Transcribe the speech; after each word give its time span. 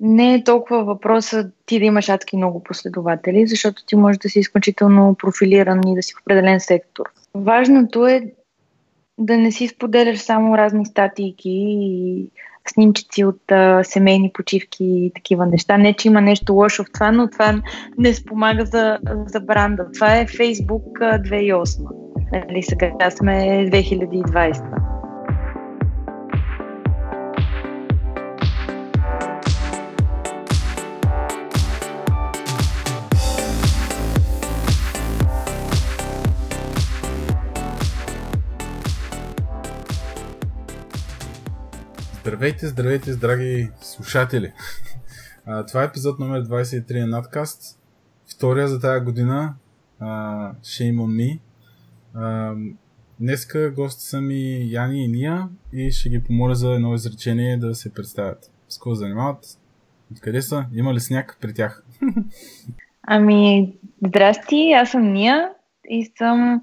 не 0.00 0.34
е 0.34 0.44
толкова 0.44 0.84
въпроса 0.84 1.50
ти 1.66 1.78
да 1.78 1.84
имаш 1.84 2.08
адски 2.08 2.36
много 2.36 2.62
последователи, 2.62 3.46
защото 3.46 3.84
ти 3.86 3.96
можеш 3.96 4.18
да 4.18 4.28
си 4.28 4.38
изключително 4.38 5.14
профилиран 5.18 5.80
и 5.88 5.94
да 5.94 6.02
си 6.02 6.14
в 6.14 6.20
определен 6.20 6.60
сектор. 6.60 7.04
Важното 7.34 8.06
е 8.06 8.32
да 9.18 9.36
не 9.36 9.52
си 9.52 9.68
споделяш 9.68 10.18
само 10.18 10.58
разни 10.58 10.86
статийки 10.86 11.50
и 11.50 12.30
снимчици 12.68 13.24
от 13.24 13.52
а, 13.52 13.84
семейни 13.84 14.30
почивки 14.34 14.84
и 14.84 15.12
такива 15.14 15.46
неща. 15.46 15.78
Не, 15.78 15.94
че 15.94 16.08
има 16.08 16.20
нещо 16.20 16.54
лошо 16.54 16.84
в 16.84 16.92
това, 16.94 17.12
но 17.12 17.30
това 17.30 17.62
не 17.98 18.14
спомага 18.14 18.64
за, 18.64 18.98
за 19.26 19.40
бранда. 19.40 19.86
Това 19.94 20.16
е 20.16 20.26
Facebook 20.26 20.98
2008. 20.98 21.88
Нали, 22.32 22.62
сега 22.62 23.10
сме 23.10 23.32
2020. 23.70 24.97
Здравейте, 42.28 42.66
здравейте, 42.66 43.16
драги 43.16 43.70
слушатели! 43.80 44.52
А, 45.46 45.66
това 45.66 45.82
е 45.82 45.86
епизод 45.86 46.18
номер 46.18 46.44
23 46.44 47.00
на 47.00 47.06
надкаст. 47.06 47.80
Втория 48.36 48.68
за 48.68 48.80
тази 48.80 49.04
година. 49.04 49.54
А, 50.00 50.06
Shame 50.54 50.96
on 50.96 51.16
me. 51.16 51.38
А, 52.14 52.54
днеска 53.20 53.70
гости 53.70 54.04
са 54.04 54.20
ми 54.20 54.72
Яни 54.72 55.04
и 55.04 55.08
Ния 55.08 55.48
и 55.72 55.90
ще 55.90 56.08
ги 56.08 56.24
помоля 56.24 56.54
за 56.54 56.72
едно 56.72 56.94
изречение 56.94 57.56
да 57.56 57.74
се 57.74 57.94
представят. 57.94 58.50
С 58.68 58.78
какво 58.78 58.94
занимават? 58.94 59.44
Откъде 60.12 60.42
са? 60.42 60.66
Има 60.74 60.94
ли 60.94 61.00
сняг 61.00 61.38
при 61.40 61.54
тях? 61.54 61.84
Ами, 63.02 63.72
здрасти, 64.06 64.72
аз 64.72 64.90
съм 64.90 65.12
Ния 65.12 65.50
и 65.90 66.12
съм 66.18 66.62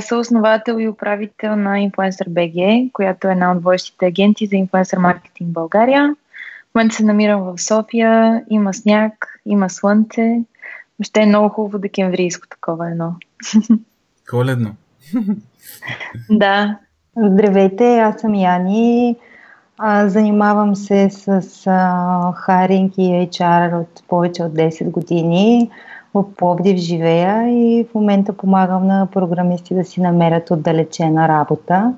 съосновател 0.00 0.80
и 0.80 0.88
управител 0.88 1.56
на 1.56 1.74
Influencer 1.74 2.28
BG, 2.28 2.92
която 2.92 3.28
е 3.28 3.32
една 3.32 3.52
от 3.52 3.62
водещите 3.62 4.06
агенти 4.06 4.46
за 4.46 4.56
инфлуенсър 4.56 4.98
маркетинг 4.98 5.50
в 5.50 5.52
България. 5.52 6.16
В 6.70 6.74
момента 6.74 6.94
се 6.94 7.04
намирам 7.04 7.42
в 7.42 7.62
София, 7.62 8.44
има 8.50 8.74
сняг, 8.74 9.40
има 9.46 9.70
слънце. 9.70 10.42
Въобще 10.98 11.20
е 11.20 11.26
много 11.26 11.48
хубаво 11.48 11.78
декемврийско 11.78 12.48
такова 12.48 12.90
едно. 12.90 13.14
Коледно. 14.30 14.74
да. 16.30 16.78
Здравейте, 17.16 17.98
аз 17.98 18.20
съм 18.20 18.34
Яни. 18.34 19.16
А, 19.78 20.08
занимавам 20.08 20.76
се 20.76 21.10
с 21.10 21.42
а, 21.66 22.32
харинг 22.32 22.92
и 22.98 23.02
HR 23.02 23.80
от 23.80 24.02
повече 24.08 24.42
от 24.42 24.52
10 24.52 24.90
години 24.90 25.70
в 26.14 26.34
Пловдив 26.36 26.76
живея 26.76 27.48
и 27.48 27.84
в 27.90 27.94
момента 27.94 28.36
помагам 28.36 28.86
на 28.86 29.08
програмисти 29.12 29.74
да 29.74 29.84
си 29.84 30.00
намерят 30.00 30.50
отдалечена 30.50 31.28
работа. 31.28 31.94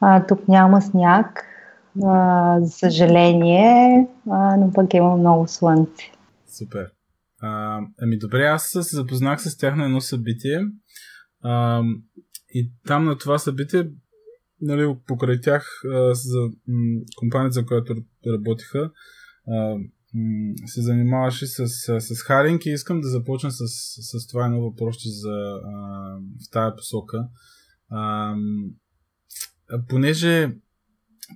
А, 0.00 0.26
тук 0.26 0.48
няма 0.48 0.82
сняг, 0.82 1.44
а, 2.04 2.60
за 2.60 2.70
съжаление, 2.70 4.06
а, 4.30 4.56
но 4.56 4.72
пък 4.72 4.94
има 4.94 5.16
много 5.16 5.48
слънце. 5.48 6.12
Супер. 6.58 6.86
А, 7.42 7.80
ами 8.02 8.18
добре, 8.18 8.46
аз 8.46 8.62
се 8.62 8.96
запознах 8.96 9.42
с 9.42 9.56
тях 9.56 9.76
на 9.76 9.84
едно 9.84 10.00
събитие 10.00 10.60
а, 11.42 11.82
и 12.54 12.70
там 12.86 13.04
на 13.04 13.18
това 13.18 13.38
събитие, 13.38 13.90
нали, 14.60 14.96
покрай 15.06 15.40
тях 15.40 15.66
а, 15.84 16.14
за 16.14 16.40
м- 16.68 17.00
компанията, 17.16 17.52
за 17.52 17.66
която 17.66 17.94
работиха, 18.26 18.90
а, 19.48 19.76
се 20.66 20.82
занимаваше 20.82 21.46
с, 21.46 21.68
с 22.00 22.22
харинг 22.22 22.66
и 22.66 22.70
искам 22.70 23.00
да 23.00 23.08
започна 23.08 23.50
с, 23.52 23.64
с 24.00 24.26
това 24.26 24.44
едно 24.44 24.60
въпрос 24.60 24.96
за, 25.04 25.60
а, 25.64 26.18
в 26.18 26.50
тая 26.50 26.76
посока. 26.76 27.28
А, 27.88 28.34
понеже 29.88 30.56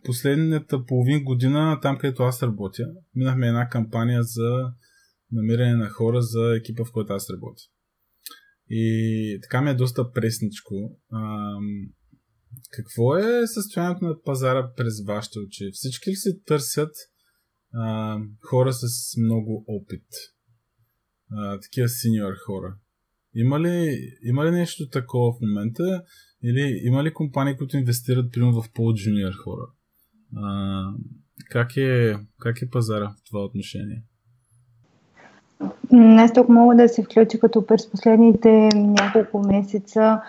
последната 0.04 0.84
половин 0.86 1.24
година, 1.24 1.78
там 1.82 1.98
където 1.98 2.22
аз 2.22 2.42
работя, 2.42 2.84
минахме 3.14 3.48
една 3.48 3.68
кампания 3.68 4.22
за 4.22 4.72
намиране 5.32 5.74
на 5.74 5.88
хора 5.88 6.22
за 6.22 6.56
екипа, 6.56 6.84
в 6.84 6.92
който 6.92 7.12
аз 7.12 7.30
работя. 7.30 7.62
И 8.70 9.38
така 9.42 9.60
ми 9.60 9.70
е 9.70 9.74
доста 9.74 10.12
пресничко. 10.12 10.98
А, 11.10 11.54
какво 12.70 13.16
е 13.16 13.46
състоянието 13.46 14.04
на 14.04 14.22
пазара 14.22 14.72
през 14.76 15.04
вашите 15.06 15.38
очи? 15.38 15.70
Всички 15.72 16.10
ли 16.10 16.14
се 16.14 16.38
търсят 16.46 16.90
а, 17.74 18.18
хора 18.42 18.72
с 18.72 19.16
много 19.16 19.64
опит. 19.68 20.06
А, 21.32 21.60
такива 21.60 21.88
синьор 21.88 22.32
хора. 22.46 22.74
Има 23.34 23.60
ли, 23.60 23.98
има 24.24 24.44
ли 24.44 24.50
нещо 24.50 24.88
такова 24.88 25.32
в 25.32 25.40
момента? 25.40 26.02
Или 26.44 26.80
има 26.84 27.04
ли 27.04 27.14
компании, 27.14 27.56
които 27.56 27.76
инвестират 27.76 28.32
примерно 28.32 28.62
в 28.62 28.72
по-джуниор 28.74 29.32
хора? 29.44 29.66
А, 30.36 30.82
как, 31.50 31.76
е, 31.76 32.16
как 32.38 32.62
е 32.62 32.70
пазара 32.70 33.08
в 33.08 33.24
това 33.28 33.44
отношение? 33.44 34.02
Аз 35.92 36.32
тук 36.32 36.48
мога 36.48 36.76
да 36.76 36.88
се 36.88 37.02
включа 37.02 37.38
като 37.40 37.66
през 37.66 37.90
последните 37.90 38.68
няколко 38.74 39.38
месеца 39.38 40.20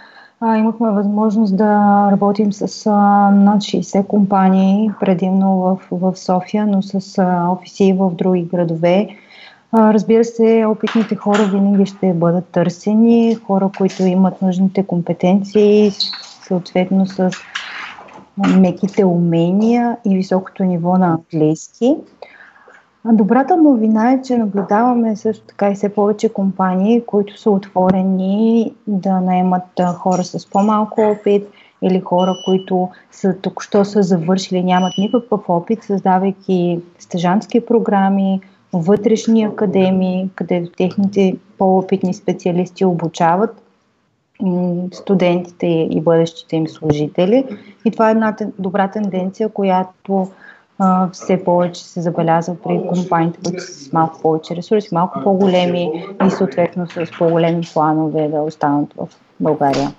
а, 0.41 0.57
имахме 0.57 0.91
възможност 0.91 1.57
да 1.57 2.09
работим 2.11 2.53
с 2.53 2.87
а, 2.87 2.91
над 3.31 3.61
60 3.61 4.07
компании, 4.07 4.91
предимно 4.99 5.57
в, 5.57 5.79
в 5.91 6.17
София, 6.17 6.67
но 6.67 6.81
с 6.81 7.17
а, 7.17 7.47
офиси 7.51 7.93
в 7.93 8.11
други 8.11 8.43
градове. 8.43 9.07
А, 9.71 9.93
разбира 9.93 10.23
се, 10.23 10.65
опитните 10.67 11.15
хора 11.15 11.43
винаги 11.43 11.85
ще 11.85 12.13
бъдат 12.13 12.45
търсени, 12.45 13.35
хора, 13.35 13.69
които 13.77 14.03
имат 14.03 14.41
нужните 14.41 14.83
компетенции, 14.83 15.91
съответно 16.47 17.07
с 17.07 17.31
меките 18.57 19.05
умения 19.05 19.97
и 20.05 20.15
високото 20.15 20.63
ниво 20.63 20.97
на 20.97 21.07
английски. 21.07 21.95
Добрата 23.05 23.57
новина 23.57 24.11
е, 24.11 24.21
че 24.21 24.37
наблюдаваме 24.37 25.15
също 25.15 25.45
така 25.45 25.71
и 25.71 25.75
все 25.75 25.89
повече 25.89 26.33
компании, 26.33 27.03
които 27.05 27.39
са 27.39 27.51
отворени 27.51 28.73
да 28.87 29.21
наемат 29.21 29.63
хора 29.95 30.23
с 30.23 30.49
по-малко 30.49 31.01
опит 31.01 31.47
или 31.81 31.99
хора, 31.99 32.35
които 32.45 32.89
са 33.11 33.37
току-що 33.41 33.85
са 33.85 34.03
завършили, 34.03 34.63
нямат 34.63 34.93
никакъв 34.97 35.49
опит, 35.49 35.83
създавайки 35.83 36.79
стъжански 36.99 37.65
програми, 37.65 38.41
вътрешни 38.73 39.43
академии, 39.43 40.29
където 40.35 40.71
техните 40.71 41.35
по-опитни 41.57 42.13
специалисти 42.13 42.85
обучават 42.85 43.61
студентите 44.93 45.67
и 45.67 46.01
бъдещите 46.01 46.55
им 46.55 46.67
служители. 46.67 47.45
И 47.85 47.91
това 47.91 48.07
е 48.07 48.11
една 48.11 48.35
добра 48.59 48.87
тенденция, 48.87 49.49
която 49.49 50.27
все 51.13 51.43
повече 51.43 51.83
се 51.83 52.01
забелязва 52.01 52.57
при 52.61 52.81
компаниите, 52.89 53.39
които 53.45 53.63
са 53.63 53.73
с 53.73 53.93
малко 53.93 54.21
повече 54.21 54.55
ресурси, 54.55 54.89
малко 54.91 55.19
по-големи 55.23 56.05
и 56.27 56.31
съответно 56.31 56.87
с 56.87 57.11
по-големи 57.17 57.61
планове 57.73 58.27
да 58.27 58.41
останат 58.41 58.93
в 58.93 59.07
България. 59.39 59.95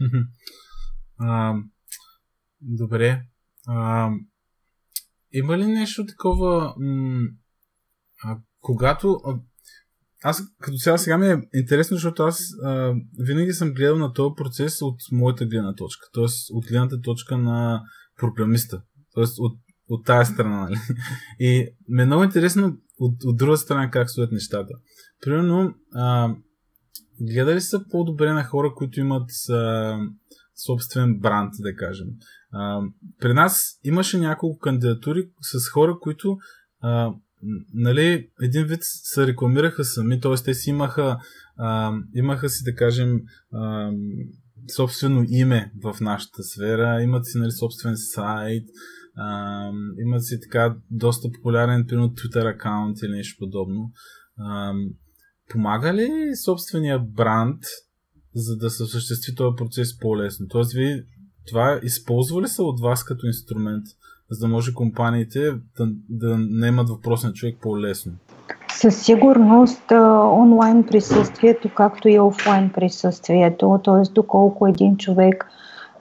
А, 1.20 1.54
добре. 2.60 3.22
А, 3.68 4.10
има 5.32 5.58
ли 5.58 5.66
нещо 5.66 6.06
такова, 6.06 6.74
а, 8.24 8.36
когато... 8.60 9.20
А, 9.24 9.38
аз 10.24 10.42
като 10.60 10.76
цяло 10.76 10.98
сега 10.98 11.18
ми 11.18 11.26
е 11.26 11.42
интересно, 11.54 11.96
защото 11.96 12.22
аз 12.22 12.40
а, 12.64 12.94
винаги 13.18 13.52
съм 13.52 13.72
гледал 13.72 13.98
на 13.98 14.12
този 14.12 14.34
процес 14.36 14.82
от 14.82 14.96
моята 15.12 15.46
гледна 15.46 15.74
точка, 15.74 16.06
т.е. 16.14 16.24
от 16.52 16.66
гледната 16.68 17.00
точка 17.00 17.38
на 17.38 17.82
програмиста, 18.16 18.82
т.е. 19.14 19.24
от 19.38 19.58
от 19.88 20.04
тази 20.04 20.32
страна. 20.32 20.60
Нали? 20.60 20.76
И 21.38 21.68
ме 21.88 22.02
е 22.02 22.06
много 22.06 22.24
интересно 22.24 22.76
от, 22.98 23.24
от 23.24 23.36
друга 23.36 23.56
страна 23.56 23.90
как 23.90 24.10
стоят 24.10 24.32
нещата. 24.32 24.74
Примерно, 25.20 25.74
а, 25.94 26.34
гледали 27.20 27.60
са 27.60 27.84
по-добре 27.90 28.32
на 28.32 28.44
хора, 28.44 28.72
които 28.76 29.00
имат 29.00 29.30
а, 29.50 29.98
собствен 30.66 31.18
бранд, 31.18 31.52
да 31.60 31.74
кажем. 31.74 32.06
А, 32.52 32.80
при 33.20 33.32
нас 33.32 33.80
имаше 33.84 34.18
няколко 34.18 34.58
кандидатури 34.58 35.28
с 35.40 35.68
хора, 35.68 35.98
които 36.00 36.38
а, 36.80 37.12
нали, 37.74 38.30
един 38.42 38.64
вид 38.64 38.80
се 38.82 39.26
рекламираха 39.26 39.84
сами, 39.84 40.20
т.е. 40.20 40.34
те 40.44 40.54
си 40.54 40.70
имаха, 40.70 41.18
а, 41.56 41.92
имаха 42.14 42.48
си, 42.48 42.64
да 42.64 42.74
кажем, 42.74 43.20
а, 43.52 43.90
собствено 44.76 45.24
име 45.28 45.72
в 45.82 45.96
нашата 46.00 46.42
сфера, 46.42 47.02
имат 47.02 47.26
си 47.26 47.38
нали, 47.38 47.52
собствен 47.52 47.94
сайт, 47.96 48.64
имат 50.06 50.26
си 50.26 50.40
така 50.40 50.76
доста 50.90 51.28
популярен, 51.32 51.84
примерно, 51.88 52.08
Twitter 52.08 52.54
аккаунт 52.54 52.96
или 53.02 53.12
нещо 53.12 53.36
подобно. 53.38 53.90
А, 54.38 54.72
помага 55.50 55.94
ли 55.94 56.36
собствения 56.44 56.98
бранд, 56.98 57.60
за 58.34 58.56
да 58.56 58.70
се 58.70 58.82
осъществи 58.82 59.34
този 59.34 59.56
процес 59.56 59.98
по-лесно? 59.98 60.46
Тоест, 60.48 60.72
ви 60.72 61.04
това 61.46 61.80
използва 61.82 62.42
ли 62.42 62.48
се 62.48 62.62
от 62.62 62.80
вас 62.80 63.04
като 63.04 63.26
инструмент 63.26 63.84
за 64.30 64.46
да 64.46 64.52
може 64.52 64.74
компаниите 64.74 65.40
да, 65.78 65.88
да 66.08 66.38
наемат 66.38 66.88
въпросния 66.88 67.32
човек 67.32 67.56
по-лесно? 67.62 68.12
Със 68.72 69.02
сигурност 69.02 69.92
онлайн 70.32 70.84
присъствието, 70.84 71.70
както 71.74 72.08
и 72.08 72.18
офлайн 72.18 72.70
присъствието, 72.70 73.80
т.е. 73.84 74.12
доколко 74.12 74.66
един 74.66 74.96
човек 74.96 75.46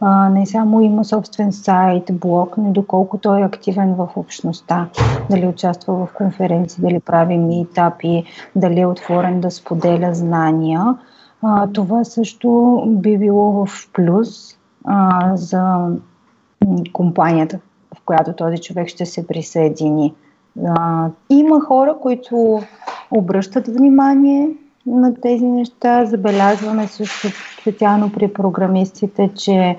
а, 0.02 0.30
не 0.30 0.46
само 0.46 0.82
има 0.82 1.06
собствен 1.06 1.52
сайт, 1.52 2.04
блог, 2.12 2.58
но 2.58 2.70
и 2.70 2.72
доколко 2.72 3.18
той 3.18 3.42
е 3.42 3.46
активен 3.46 3.96
в 3.96 4.10
общността, 4.16 4.90
дали 5.30 5.48
участва 5.48 5.94
в 5.94 6.14
конференции, 6.14 6.84
дали 6.84 7.00
прави 7.00 7.38
митапи, 7.38 8.24
дали 8.56 8.80
е 8.80 8.86
отворен 8.86 9.42
да 9.42 9.52
споделя 9.52 10.14
знания. 10.14 10.96
А, 11.42 11.68
това 11.68 12.04
също 12.04 12.84
би 12.88 13.18
било 13.18 13.66
в 13.66 13.90
плюс 13.94 14.58
а, 14.86 15.32
за 15.36 15.88
компанията, 16.94 17.60
в 17.96 18.02
която 18.06 18.34
този 18.34 18.58
човек 18.58 18.88
ще 18.88 19.06
се 19.06 19.28
присъедини. 19.28 20.14
А, 20.66 21.10
има 21.30 21.62
хора, 21.62 21.96
които 22.02 22.62
обръщат 23.12 23.68
внимание 23.68 24.50
на 24.88 25.14
тези 25.22 25.46
неща. 25.46 26.06
Забелязваме 26.06 26.88
също 26.88 27.28
специално 27.62 28.12
при 28.12 28.34
програмистите, 28.34 29.30
че 29.36 29.78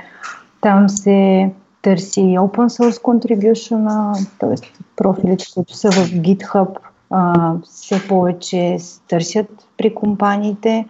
там 0.61 0.89
се 0.89 1.51
търси 1.83 2.21
open 2.21 2.69
source 2.69 3.03
contribution, 3.03 4.15
т.е. 4.39 4.55
профилите, 4.97 5.45
които 5.55 5.75
са 5.75 5.91
в 5.91 6.11
GitHub, 6.11 6.79
а, 7.11 7.55
все 7.65 8.09
повече 8.09 8.77
търсят 9.09 9.47
при 9.77 9.95
компаниите, 9.95 10.87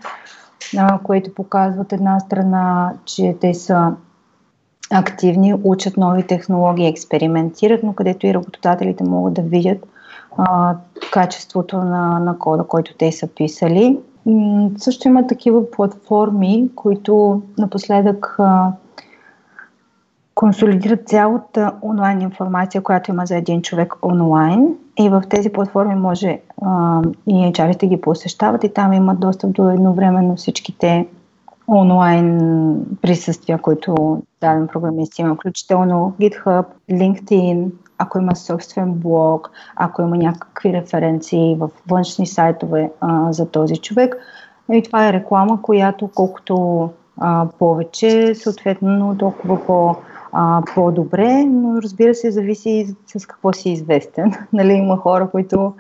а, 0.78 0.98
което 0.98 1.34
показва 1.34 1.82
от 1.82 1.92
една 1.92 2.20
страна, 2.20 2.92
че 3.04 3.36
те 3.40 3.54
са 3.54 3.92
активни, 4.90 5.54
учат 5.64 5.96
нови 5.96 6.26
технологии, 6.26 6.86
експериментират, 6.86 7.82
но 7.82 7.92
където 7.92 8.26
и 8.26 8.34
работодателите 8.34 9.04
могат 9.04 9.34
да 9.34 9.42
видят 9.42 9.86
а, 10.38 10.76
качеството 11.12 11.76
на, 11.76 12.18
на 12.18 12.38
кода, 12.38 12.64
който 12.64 12.94
те 12.98 13.12
са 13.12 13.26
писали. 13.26 13.98
Също 14.76 15.08
има 15.08 15.26
такива 15.26 15.70
платформи, 15.70 16.70
които 16.74 17.42
напоследък 17.58 18.38
консолидират 20.34 21.08
цялата 21.08 21.72
онлайн 21.82 22.20
информация, 22.20 22.82
която 22.82 23.10
има 23.10 23.26
за 23.26 23.36
един 23.36 23.62
човек 23.62 23.94
онлайн. 24.02 24.74
И 24.98 25.08
в 25.08 25.22
тези 25.30 25.52
платформи 25.52 25.94
може 25.94 26.40
и 27.26 27.52
HR-ите 27.52 27.88
ги 27.88 28.00
посещават 28.00 28.64
и 28.64 28.72
там 28.72 28.92
имат 28.92 29.20
достъп 29.20 29.52
до 29.52 29.70
едновременно 29.70 30.36
всичките 30.36 31.06
онлайн 31.68 32.38
присъствия, 33.02 33.58
които 33.58 34.22
даден 34.40 34.68
програмист 34.72 35.18
има, 35.18 35.34
включително 35.34 36.14
GitHub, 36.20 36.64
LinkedIn, 36.90 37.70
ако 37.98 38.18
има 38.18 38.36
собствен 38.36 38.92
блог, 38.92 39.50
ако 39.76 40.02
има 40.02 40.16
някакви 40.16 40.72
референции 40.72 41.56
в 41.58 41.70
външни 41.90 42.26
сайтове 42.26 42.90
а, 43.00 43.32
за 43.32 43.50
този 43.50 43.76
човек. 43.76 44.16
И 44.72 44.82
това 44.82 45.08
е 45.08 45.12
реклама, 45.12 45.62
която 45.62 46.08
колкото 46.14 46.88
а, 47.20 47.46
повече, 47.58 48.34
съответно 48.34 49.16
толкова 49.18 49.66
по, 49.66 49.96
а, 50.32 50.62
по-добре, 50.74 51.44
но 51.44 51.82
разбира 51.82 52.14
се, 52.14 52.30
зависи 52.30 52.96
с 53.06 53.26
какво 53.26 53.52
си 53.52 53.70
известен. 53.70 54.32
нали, 54.52 54.72
има 54.72 54.96
хора, 54.96 55.30
които 55.30 55.74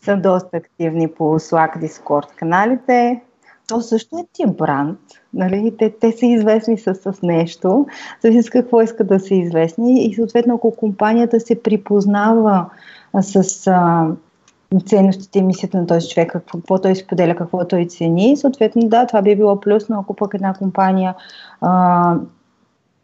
са 0.00 0.16
доста 0.16 0.56
активни 0.56 1.08
по 1.08 1.24
Slack, 1.24 1.78
Discord 1.78 2.34
каналите, 2.36 3.22
то 3.68 3.80
също 3.80 4.16
е 4.16 4.24
ти 4.32 4.46
бранд. 4.46 4.98
Нали? 5.34 5.74
Те, 5.78 5.90
те 5.90 6.12
са 6.12 6.26
известни 6.26 6.78
с, 6.78 6.94
с 6.94 7.22
нещо, 7.22 7.86
с 8.42 8.50
какво 8.50 8.82
искат 8.82 9.06
да 9.06 9.20
са 9.20 9.34
известни 9.34 10.04
и 10.04 10.14
съответно 10.14 10.54
ако 10.54 10.76
компанията 10.76 11.40
се 11.40 11.62
припознава 11.62 12.66
с 13.20 13.66
а, 13.66 14.06
ценностите 14.86 15.38
и 15.38 15.42
мисията 15.42 15.78
на 15.78 15.86
този 15.86 16.08
човек, 16.08 16.32
какво, 16.32 16.58
какво 16.58 16.78
той 16.78 16.96
споделя, 16.96 17.36
какво 17.36 17.68
той 17.68 17.86
цени, 17.86 18.36
съответно 18.36 18.88
да, 18.88 19.06
това 19.06 19.22
би 19.22 19.36
било 19.36 19.60
плюс, 19.60 19.88
но 19.88 20.00
ако 20.00 20.14
пък 20.14 20.34
една 20.34 20.54
компания 20.54 21.14
а, 21.60 22.16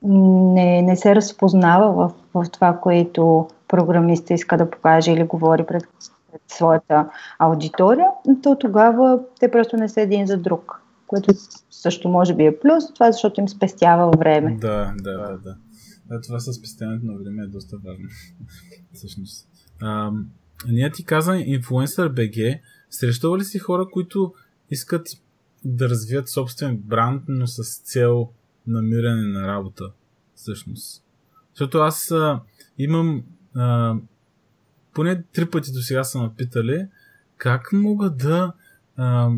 не, 0.03 0.83
не 0.83 0.97
се 0.97 1.15
разпознава 1.15 1.93
в, 1.93 2.13
в 2.35 2.51
това, 2.51 2.79
което 2.83 3.49
програмиста 3.69 4.35
иска 4.35 4.57
да 4.57 4.71
покаже 4.71 5.13
или 5.13 5.23
говори 5.23 5.67
пред 5.67 5.85
пред 6.33 6.43
своята 6.49 7.07
аудитория, 7.39 8.09
то 8.43 8.57
тогава 8.57 9.19
те 9.41 9.51
просто 9.51 9.77
не 9.77 9.89
са 9.89 10.01
един 10.01 10.27
за 10.27 10.37
друг, 10.37 10.83
което 11.09 11.35
също 11.71 12.09
може 12.09 12.35
би 12.35 12.45
е 12.45 12.59
плюс, 12.61 12.95
това 12.95 13.09
е 13.09 13.13
защото 13.13 13.41
им 13.41 13.49
спестява 13.49 14.11
време. 14.19 14.57
Да, 14.61 14.95
да, 14.99 15.13
да. 15.13 15.39
да. 15.39 15.57
да 16.09 16.21
това 16.21 16.41
със 16.41 16.57
спестяването 16.57 17.07
на 17.07 17.19
време 17.19 17.43
е 17.43 17.47
доста 17.47 17.77
важно. 17.77 18.09
Всъщност. 18.93 19.49
А, 19.81 20.11
ние 20.69 20.91
ти 20.93 21.05
каза 21.05 21.33
Influencer 21.33 22.09
BG, 22.09 22.61
срещава 22.91 23.39
ли 23.39 23.45
си 23.45 23.59
хора, 23.59 23.87
които 23.93 24.35
искат 24.71 25.09
да 25.65 25.89
развият 25.89 26.29
собствен 26.29 26.77
бранд, 26.77 27.23
но 27.29 27.47
с 27.47 27.81
цел 27.81 28.29
намиране 28.67 29.23
на 29.23 29.49
работа, 29.49 29.85
всъщност. 30.35 31.05
Защото 31.55 31.79
аз 31.79 32.11
а, 32.11 32.41
имам 32.79 33.25
а, 33.55 33.97
поне 34.95 35.23
три 35.23 35.51
пъти 35.51 35.73
до 35.73 35.81
сега 35.81 36.05
са 36.05 36.23
ме 36.23 36.31
питали 36.37 36.87
как 37.37 37.73
мога 37.73 38.11
да 38.11 38.53
а, 38.97 39.31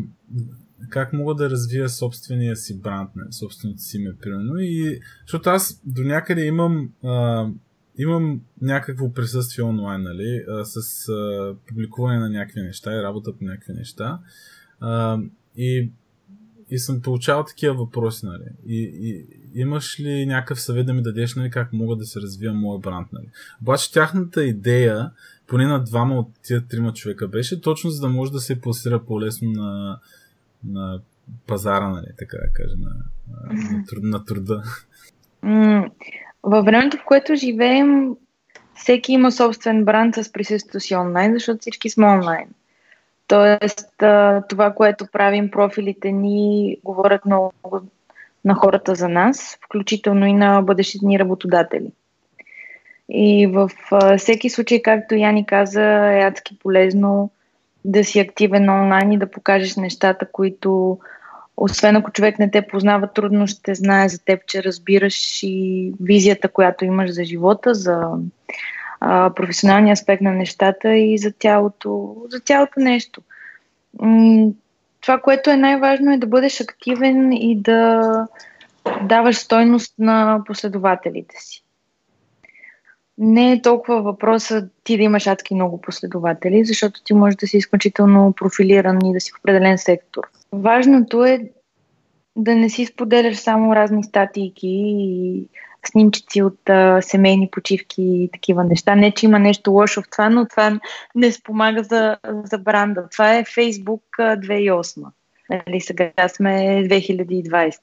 как 0.89 1.13
мога 1.13 1.35
да 1.35 1.49
развия 1.49 1.89
собствения 1.89 2.55
си 2.55 2.81
бранд, 2.81 3.09
собственото 3.31 3.81
си 3.81 3.97
име, 3.97 4.15
примерно. 4.21 4.59
И, 4.59 4.99
защото 5.21 5.49
аз 5.49 5.81
до 5.85 6.03
някъде 6.03 6.45
имам, 6.45 6.89
а, 7.03 7.47
имам 7.97 8.41
някакво 8.61 9.13
присъствие 9.13 9.65
онлайн, 9.65 10.01
нали, 10.01 10.43
а, 10.49 10.65
с 10.65 11.09
а, 11.09 11.55
публикуване 11.67 12.19
на 12.19 12.29
някакви 12.29 12.61
неща 12.61 12.93
и 12.93 13.03
работа 13.03 13.33
по 13.37 13.43
някакви 13.43 13.73
неща. 13.73 14.19
А, 14.79 15.19
и, 15.57 15.91
и 16.69 16.79
съм 16.79 17.01
получавал 17.01 17.43
такива 17.43 17.73
въпроси, 17.73 18.25
нали. 18.25 18.45
И, 18.67 18.77
и 19.01 19.25
имаш 19.55 19.99
ли 19.99 20.25
някакъв 20.25 20.61
съвет 20.61 20.85
да 20.85 20.93
ми 20.93 21.01
дадеш, 21.01 21.35
нали, 21.35 21.49
как 21.49 21.73
мога 21.73 21.95
да 21.95 22.05
се 22.05 22.21
развия 22.21 22.53
моя 22.53 22.79
бранд, 22.79 23.07
нали. 23.13 23.27
Обаче 23.61 23.91
тяхната 23.91 24.45
идея 24.45 25.11
поне 25.47 25.65
на 25.65 25.83
двама 25.83 26.19
от 26.19 26.27
тия 26.43 26.67
трима 26.67 26.93
човека 26.93 27.27
беше, 27.27 27.61
точно 27.61 27.89
за 27.89 28.01
да 28.01 28.09
може 28.09 28.31
да 28.31 28.39
се 28.39 28.61
пласира 28.61 29.05
по-лесно 29.05 29.51
на, 29.51 29.99
на 30.65 30.99
пазара, 31.47 31.89
нали, 31.89 32.07
така 32.17 32.37
да 32.37 32.53
кажа, 32.53 32.75
на, 32.77 32.91
на, 33.53 33.85
труд, 33.85 34.03
на 34.03 34.25
труда. 34.25 34.63
Във 36.43 36.65
времето, 36.65 36.97
в 36.97 37.05
което 37.05 37.35
живеем, 37.35 38.15
всеки 38.75 39.11
има 39.11 39.31
собствен 39.31 39.85
бранд 39.85 40.15
с 40.15 40.31
присъствието 40.31 40.79
си 40.79 40.95
онлайн, 40.95 41.33
защото 41.33 41.59
всички 41.59 41.89
сме 41.89 42.05
онлайн. 42.05 42.47
Тоест, 43.27 43.89
това, 44.49 44.73
което 44.75 45.07
правим, 45.11 45.51
профилите 45.51 46.11
ни 46.11 46.77
говорят 46.83 47.25
много 47.25 47.53
на 48.45 48.55
хората 48.55 48.95
за 48.95 49.09
нас, 49.09 49.57
включително 49.65 50.25
и 50.25 50.33
на 50.33 50.61
бъдещите 50.61 51.05
ни 51.05 51.19
работодатели. 51.19 51.91
И 53.09 53.47
в 53.47 53.69
всеки 54.17 54.49
случай, 54.49 54.81
както 54.81 55.15
Яни 55.15 55.45
каза, 55.45 55.83
е 56.13 56.21
адски 56.21 56.59
полезно 56.59 57.31
да 57.85 58.03
си 58.03 58.19
активен 58.19 58.69
онлайн 58.69 59.11
и 59.11 59.19
да 59.19 59.31
покажеш 59.31 59.75
нещата, 59.75 60.31
които, 60.31 60.99
освен 61.57 61.95
ако 61.95 62.11
човек 62.11 62.39
не 62.39 62.51
те 62.51 62.67
познава, 62.67 63.07
трудно 63.07 63.47
ще 63.47 63.75
знае 63.75 64.09
за 64.09 64.25
теб, 64.25 64.45
че 64.47 64.63
разбираш 64.63 65.43
и 65.43 65.93
визията, 66.01 66.49
която 66.49 66.85
имаш 66.85 67.11
за 67.11 67.23
живота, 67.23 67.73
за 67.73 68.01
а, 68.99 69.33
професионалния 69.33 69.93
аспект 69.93 70.21
на 70.21 70.31
нещата 70.31 70.95
и 70.95 71.17
за 71.17 71.31
цялото, 71.31 72.15
за 72.29 72.39
цялото 72.39 72.79
нещо. 72.79 73.21
Това, 75.01 75.19
което 75.23 75.49
е 75.49 75.57
най-важно 75.57 76.13
е 76.13 76.17
да 76.17 76.27
бъдеш 76.27 76.61
активен 76.61 77.31
и 77.31 77.61
да 77.61 78.01
даваш 79.03 79.37
стойност 79.37 79.93
на 79.99 80.41
последователите 80.45 81.35
си 81.39 81.63
не 83.21 83.51
е 83.51 83.61
толкова 83.61 84.01
въпроса 84.01 84.69
ти 84.83 84.97
да 84.97 85.03
имаш 85.03 85.27
адски 85.27 85.55
много 85.55 85.81
последователи, 85.81 86.65
защото 86.65 87.03
ти 87.03 87.13
можеш 87.13 87.35
да 87.35 87.47
си 87.47 87.57
изключително 87.57 88.33
профилиран 88.33 89.05
и 89.05 89.13
да 89.13 89.19
си 89.19 89.31
в 89.31 89.39
определен 89.39 89.77
сектор. 89.77 90.23
Важното 90.51 91.25
е 91.25 91.49
да 92.35 92.55
не 92.55 92.69
си 92.69 92.85
споделяш 92.85 93.37
само 93.37 93.75
разни 93.75 94.03
статийки 94.03 94.67
и 94.67 95.47
снимчици 95.85 96.41
от 96.41 96.69
а, 96.69 97.01
семейни 97.01 97.49
почивки 97.51 98.01
и 98.03 98.29
такива 98.33 98.63
неща. 98.63 98.95
Не, 98.95 99.11
че 99.11 99.25
има 99.25 99.39
нещо 99.39 99.71
лошо 99.71 100.01
в 100.01 100.09
това, 100.11 100.29
но 100.29 100.47
това 100.47 100.79
не 101.15 101.31
спомага 101.31 101.83
за, 101.83 102.17
за 102.43 102.57
бранда. 102.57 103.07
Това 103.11 103.35
е 103.35 103.43
Facebook 103.43 104.01
2008. 104.17 105.05
Нали, 105.49 105.81
сега 105.81 106.11
сме 106.27 106.49
2020. 106.89 107.79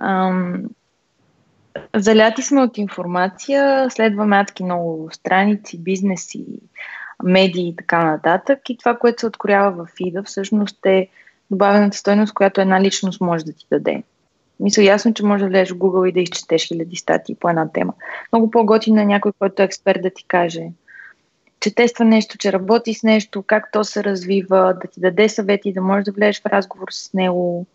Ам, 0.00 0.64
Заляти 1.96 2.42
сме 2.42 2.62
от 2.62 2.78
информация, 2.78 3.90
следваме 3.90 4.36
адки 4.36 4.64
много 4.64 5.08
страници, 5.12 5.82
бизнеси, 5.82 6.46
медии 7.22 7.68
и 7.68 7.76
така 7.76 8.04
нататък. 8.04 8.70
И 8.70 8.78
това, 8.78 8.96
което 8.96 9.20
се 9.20 9.26
откроява 9.26 9.70
в 9.84 9.88
фида, 9.96 10.22
всъщност 10.22 10.86
е 10.86 11.08
добавената 11.50 11.96
стойност, 11.96 12.34
която 12.34 12.60
една 12.60 12.80
личност 12.80 13.20
може 13.20 13.44
да 13.44 13.52
ти 13.52 13.66
даде. 13.70 14.02
Мисля, 14.60 14.82
ясно, 14.82 15.14
че 15.14 15.24
може 15.24 15.44
да 15.44 15.50
влезеш 15.50 15.70
в 15.70 15.78
Google 15.78 16.08
и 16.08 16.12
да 16.12 16.20
изчетеш 16.20 16.68
хиляди 16.68 16.96
статии 16.96 17.34
по 17.34 17.48
една 17.48 17.72
тема. 17.72 17.92
Много 18.32 18.50
по-готино 18.50 19.00
е 19.00 19.04
някой, 19.04 19.32
който 19.38 19.62
е 19.62 19.64
експерт 19.64 20.02
да 20.02 20.10
ти 20.10 20.24
каже, 20.24 20.62
че 21.60 21.74
тества 21.74 22.04
нещо, 22.04 22.38
че 22.38 22.52
работи 22.52 22.94
с 22.94 23.02
нещо, 23.02 23.44
как 23.46 23.72
то 23.72 23.84
се 23.84 24.04
развива, 24.04 24.78
да 24.82 24.88
ти 24.88 25.00
даде 25.00 25.28
съвети, 25.28 25.72
да 25.72 25.82
можеш 25.82 26.04
да 26.04 26.12
влезеш 26.12 26.42
в 26.42 26.46
разговор 26.46 26.88
с 26.90 27.14
него. 27.14 27.66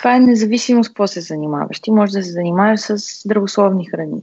Това 0.00 0.16
е 0.16 0.20
независимо 0.20 0.84
с 0.84 0.88
какво 0.88 1.06
се 1.06 1.20
занимаваш. 1.20 1.80
Ти 1.80 1.90
можеш 1.90 2.12
да 2.12 2.22
се 2.22 2.30
занимаваш 2.30 2.80
с 2.80 2.96
здравословни 3.22 3.86
храни. 3.86 4.22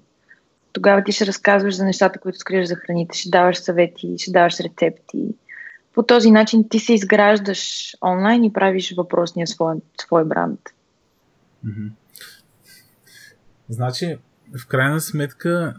Тогава 0.74 1.04
ти 1.04 1.12
ще 1.12 1.26
разказваш 1.26 1.76
за 1.76 1.86
нещата, 1.86 2.20
които 2.20 2.38
скриеш 2.38 2.68
за 2.68 2.76
храните, 2.76 3.18
ще 3.18 3.30
даваш 3.30 3.58
съвети, 3.58 4.16
ще 4.18 4.32
даваш 4.32 4.60
рецепти. 4.60 5.36
По 5.94 6.04
този 6.04 6.32
начин 6.32 6.70
ти 6.70 6.80
се 6.80 6.94
изграждаш 6.94 7.94
онлайн 8.02 8.44
и 8.44 8.54
правиш 8.54 8.94
въпросния 8.98 9.48
свой, 9.48 9.76
свой 10.02 10.26
бранд. 10.26 10.60
Значи, 13.70 14.18
в 14.60 14.68
крайна 14.68 15.02
сметка, 15.02 15.76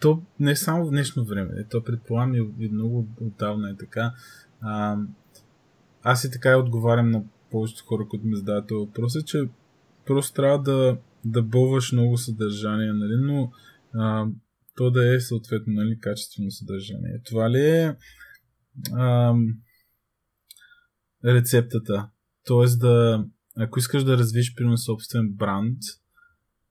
то 0.00 0.22
не 0.40 0.56
само 0.56 0.86
в 0.86 0.90
днешно 0.90 1.24
време, 1.24 1.64
то 1.70 1.84
предполагам 1.84 2.34
и, 2.34 2.68
много 2.72 3.06
отдавна 3.20 3.70
е 3.70 3.76
така. 3.76 4.12
Аз 6.02 6.24
и 6.24 6.30
така 6.30 6.50
и 6.50 6.54
отговарям 6.54 7.10
на 7.10 7.22
повечето 7.50 7.84
хора, 7.84 8.08
които 8.08 8.26
ми 8.26 8.36
задават 8.36 8.68
този 8.68 8.86
въпрос, 8.86 9.16
е, 9.16 9.24
че 9.24 9.48
просто 10.06 10.34
трябва 10.34 10.62
да, 10.62 10.98
да 11.24 11.42
бълваш 11.42 11.92
много 11.92 12.16
съдържание, 12.16 12.92
нали? 12.92 13.16
но 13.20 13.52
а, 13.94 14.26
то 14.76 14.90
да 14.90 15.14
е 15.14 15.20
съответно 15.20 15.72
нали, 15.72 15.98
качествено 16.00 16.50
съдържание. 16.50 17.20
Това 17.24 17.50
ли 17.50 17.60
е 17.60 17.96
а, 18.92 19.34
рецептата? 21.24 22.08
Тоест 22.46 22.80
да, 22.80 23.24
ако 23.56 23.78
искаш 23.78 24.04
да 24.04 24.18
развиш 24.18 24.54
примерно 24.54 24.78
собствен 24.78 25.32
бранд, 25.32 25.78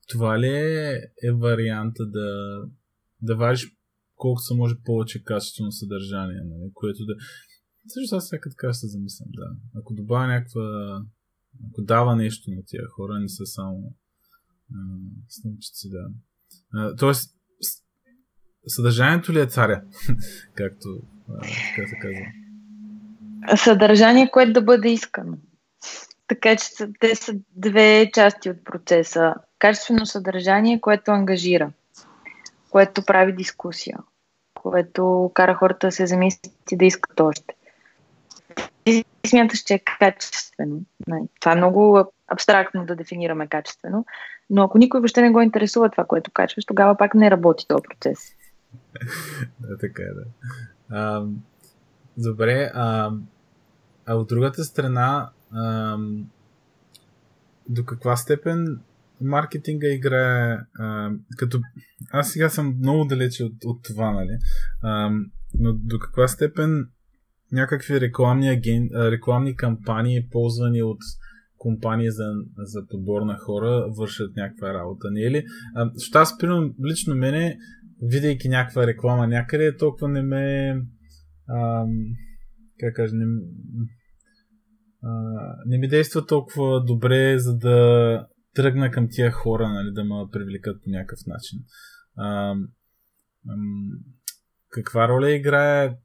това 0.08 0.39
ли 0.39 0.48
е, 0.48 1.01
е 1.24 1.32
варианта 1.32 2.05
да, 2.05 2.62
да 3.22 3.36
вадиш 3.36 3.67
колкото 4.15 4.44
се 4.44 4.53
може 4.53 4.75
повече 4.86 5.24
качествено 5.24 5.72
съдържание, 5.72 6.41
нали, 6.46 6.72
което 6.74 7.05
да... 7.05 7.13
Също 7.87 8.15
аз 8.15 8.27
сега 8.27 8.49
така 8.49 8.73
се 8.73 8.87
замислям, 8.87 9.29
да. 9.33 9.55
Ако 9.79 9.93
добавя 9.93 10.27
някаква... 10.27 11.01
Ако 11.71 11.81
дава 11.81 12.15
нещо 12.15 12.51
на 12.51 12.61
тия 12.65 12.87
хора, 12.87 13.19
не 13.19 13.29
са 13.29 13.45
само 13.45 13.93
снимчици, 15.29 15.89
да. 15.89 16.07
А, 16.73 16.95
тоест, 16.95 17.35
съдържанието 18.67 19.33
ли 19.33 19.39
е 19.39 19.45
царя? 19.45 19.83
Както 20.55 20.87
а, 21.29 21.39
така 21.41 21.87
се 21.87 21.95
казва. 22.01 22.25
Съдържание, 23.57 24.31
което 24.31 24.53
да 24.53 24.61
бъде 24.61 24.89
искано. 24.89 25.37
Така 26.27 26.55
че 26.55 26.65
те 26.99 27.15
са 27.15 27.33
две 27.55 28.11
части 28.13 28.49
от 28.49 28.65
процеса. 28.65 29.33
Качествено 29.59 30.05
съдържание, 30.05 30.81
което 30.81 31.11
ангажира, 31.11 31.71
което 32.69 33.05
прави 33.05 33.35
дискусия, 33.35 33.97
което 34.53 35.31
кара 35.33 35.55
хората 35.55 35.87
да 35.87 35.91
се 35.91 36.07
замислят 36.07 36.71
и 36.71 36.77
да 36.77 36.85
искат 36.85 37.19
още. 37.19 37.54
Смяташ, 39.25 39.60
че 39.60 39.74
е 39.74 39.79
качествено. 40.00 40.82
Това 41.39 41.51
е 41.51 41.55
много 41.55 42.12
абстрактно 42.27 42.86
да 42.86 42.96
дефинираме 42.96 43.48
качествено, 43.48 44.05
но 44.50 44.63
ако 44.63 44.77
никой 44.77 45.00
въобще 45.00 45.22
не 45.22 45.32
го 45.32 45.41
интересува 45.41 45.89
това, 45.89 46.05
което 46.05 46.32
качваш, 46.32 46.65
тогава 46.65 46.98
пак 46.98 47.15
не 47.15 47.32
работи 47.32 47.65
този 47.67 47.84
процес. 47.84 48.20
да, 49.60 49.77
така 49.77 50.03
е, 50.03 50.13
да. 50.13 50.25
А, 50.89 51.25
добре, 52.17 52.72
а, 52.74 53.12
а 54.05 54.15
от 54.15 54.27
другата 54.27 54.63
страна, 54.63 55.29
а, 55.51 55.98
до 57.70 57.86
каква 57.86 58.15
степен 58.15 58.79
маркетинга 59.22 59.88
играе 59.88 60.58
а, 60.79 61.12
като... 61.38 61.60
Аз 62.12 62.32
сега 62.32 62.50
съм 62.50 62.75
много 62.79 63.05
далече 63.05 63.44
от, 63.44 63.53
от 63.65 63.84
това, 63.84 64.12
нали? 64.12 64.38
А, 64.82 65.10
но 65.60 65.74
до 65.74 66.00
каква 66.00 66.27
степен 66.27 66.89
някакви 67.51 68.01
рекламни, 68.01 68.49
аген... 68.49 68.89
рекламни 68.93 69.55
кампании, 69.55 70.27
ползвани 70.31 70.83
от 70.83 70.97
компании 71.57 72.11
за, 72.11 72.23
за 72.57 72.87
подбор 72.87 73.21
на 73.21 73.37
хора, 73.37 73.87
вършат 73.97 74.35
някаква 74.35 74.73
работа. 74.73 75.11
Не 75.11 75.21
е 75.21 75.31
ли? 75.31 75.43
А, 75.75 75.91
аз, 76.13 76.37
примерно, 76.37 76.75
лично 76.91 77.15
мене, 77.15 77.57
видейки 78.01 78.49
някаква 78.49 78.87
реклама 78.87 79.27
някъде, 79.27 79.77
толкова 79.77 80.07
не 80.07 80.21
ме... 80.21 80.75
А, 81.47 81.85
как 82.79 82.95
кажа, 82.95 83.15
не, 83.15 83.25
а, 85.03 85.11
не 85.65 85.77
ми 85.77 85.87
действа 85.87 86.25
толкова 86.25 86.83
добре, 86.83 87.39
за 87.39 87.57
да 87.57 88.27
тръгна 88.55 88.91
към 88.91 89.07
тия 89.11 89.31
хора, 89.31 89.69
нали, 89.69 89.91
да 89.93 90.03
ме 90.03 90.15
привлекат 90.31 90.83
по 90.83 90.89
някакъв 90.89 91.19
начин. 91.27 91.59
А, 92.17 92.55
а, 93.49 93.55
каква 94.69 95.07
роля 95.07 95.31
играе 95.31 95.95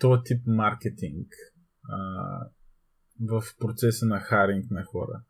този 0.00 0.22
тип 0.24 0.42
маркетинг 0.46 1.26
а, 1.88 1.96
в 3.20 3.42
процеса 3.58 4.06
на 4.06 4.20
харинг 4.20 4.70
на 4.70 4.84
хора? 4.84 5.22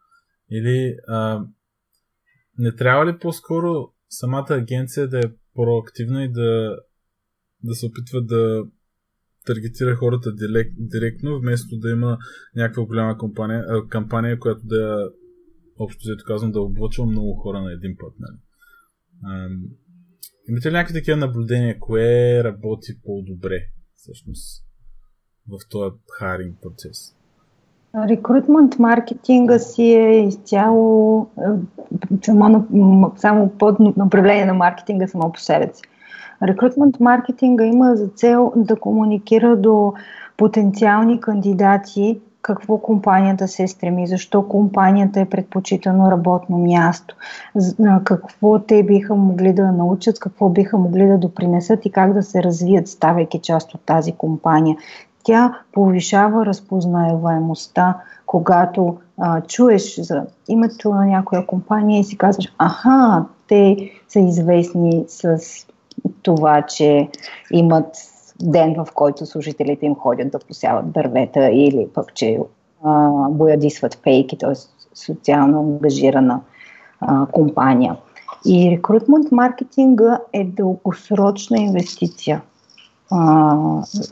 Или 0.51 0.97
а, 1.09 1.47
не 2.59 2.75
трябва 2.75 3.07
ли 3.07 3.19
по-скоро 3.19 3.93
самата 4.09 4.47
агенция 4.51 5.09
да 5.09 5.19
е 5.19 5.33
проактивна 5.55 6.25
и 6.25 6.33
да, 6.33 6.79
да 7.65 7.75
се 7.75 7.87
опитва 7.87 8.23
да 8.23 8.65
таргетира 9.47 9.97
хората 9.97 10.35
директ, 10.35 10.73
директно, 10.79 11.39
вместо 11.39 11.79
да 11.79 11.91
има 11.91 12.19
някаква 12.57 12.85
голяма 12.85 13.19
компания, 13.19 13.65
а, 13.69 13.89
кампания, 13.89 14.39
която 14.39 14.61
да 14.65 15.11
общо 15.79 16.01
взето 16.05 16.25
казвам, 16.27 16.53
да 16.53 16.61
облъчва 16.61 17.07
много 17.07 17.35
хора 17.35 17.63
на 17.63 17.73
един 17.73 17.97
път. 17.99 18.15
Нали? 18.19 18.39
Имате 20.49 20.69
ли 20.69 20.73
някакви 20.73 20.95
такива 20.95 21.17
наблюдения, 21.17 21.79
кое 21.79 22.45
работи 22.45 22.93
по-добре 23.05 23.67
всъщност 23.99 24.65
в 25.49 25.59
този 25.71 25.97
хайринг 26.19 26.57
процес? 26.63 27.15
Рекрутмент 28.09 28.79
маркетинга 28.79 29.59
си 29.59 29.83
е 29.83 30.27
изцяло 30.27 31.27
само, 32.23 32.67
само 33.17 33.49
под 33.59 33.81
направление 33.97 34.45
на 34.45 34.55
маркетинга 34.55 35.09
само 35.09 35.33
по 35.33 35.41
себе 35.41 35.71
си. 35.75 35.83
Рекрутмент 36.43 37.01
маркетинга 37.01 37.65
има 37.65 37.97
за 37.97 38.09
цел 38.09 38.53
да 38.57 38.77
комуникира 38.77 39.57
до 39.57 39.93
потенциални 40.37 41.21
кандидати 41.21 42.21
какво 42.49 42.79
компанията 42.79 43.49
се 43.49 43.69
стреми, 43.69 44.07
защо 44.07 44.49
компанията 44.49 45.21
е 45.21 45.25
предпочитано 45.25 46.11
работно 46.11 46.59
място, 46.59 47.17
какво 48.05 48.59
те 48.59 48.83
биха 48.83 49.15
могли 49.15 49.53
да 49.53 49.73
научат, 49.73 50.19
какво 50.19 50.49
биха 50.49 50.79
могли 50.79 51.07
да 51.07 51.19
допринесат 51.19 51.87
и 51.87 51.91
как 51.91 52.13
да 52.13 52.23
се 52.23 52.43
развият, 52.43 52.89
ставайки 52.89 53.39
част 53.39 53.75
от 53.75 53.81
тази 53.87 54.13
компания. 54.13 54.77
Тя 55.23 55.59
повишава 55.73 56.47
разпознаваемостта, 56.47 57.97
когато 58.27 58.97
а, 59.19 59.41
чуеш 59.41 60.01
за 60.01 60.23
името 60.49 60.91
на 60.91 61.07
някоя 61.07 61.47
компания 61.47 62.01
и 62.01 62.05
си 62.05 62.19
казваш, 62.19 62.53
аха, 62.59 63.25
те 63.49 63.91
са 64.09 64.21
известни 64.21 65.05
с 65.09 65.39
това, 66.23 66.63
че 66.63 67.09
имат 67.53 67.87
ден, 68.43 68.75
в 68.75 68.89
който 68.95 69.27
служителите 69.27 69.87
им 69.87 69.95
ходят 69.95 70.33
да 70.33 70.39
посяват 70.39 70.93
дървета 70.93 71.51
или 71.51 71.89
пък, 71.95 72.15
че 72.15 72.39
а, 72.85 73.11
боядисват 73.31 73.95
фейки, 73.95 74.39
т.е. 74.39 74.53
социално 74.95 75.61
ангажирана 75.61 76.41
а, 77.01 77.27
компания. 77.27 77.97
И 78.47 78.71
рекрутмент 78.71 79.33
маркетинга 79.33 80.21
е 80.33 80.45
дългосрочна 80.45 81.59
инвестиция 81.59 82.43
а, 83.11 83.57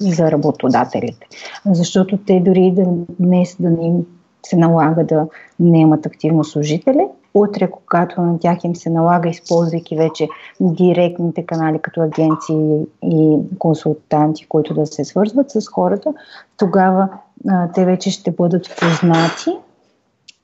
за 0.00 0.32
работодателите. 0.32 1.26
Защото 1.66 2.16
те 2.16 2.40
дори 2.40 2.72
да 2.76 2.84
днес 3.20 3.56
да 3.60 3.70
не 3.70 3.86
им 3.86 4.06
се 4.46 4.56
налага 4.56 5.04
да 5.04 5.26
не 5.60 5.80
имат 5.80 6.06
активно 6.06 6.44
служители, 6.44 7.08
утре, 7.36 7.70
когато 7.70 8.20
на 8.20 8.38
тях 8.38 8.64
им 8.64 8.76
се 8.76 8.90
налага, 8.90 9.28
използвайки 9.28 9.96
вече 9.96 10.28
директните 10.60 11.46
канали 11.46 11.78
като 11.82 12.00
агенции 12.00 12.86
и 13.02 13.38
консултанти, 13.58 14.46
които 14.48 14.74
да 14.74 14.86
се 14.86 15.04
свързват 15.04 15.50
с 15.50 15.68
хората, 15.68 16.14
тогава 16.56 17.08
а, 17.48 17.68
те 17.72 17.84
вече 17.84 18.10
ще 18.10 18.30
бъдат 18.30 18.76
познати 18.80 19.50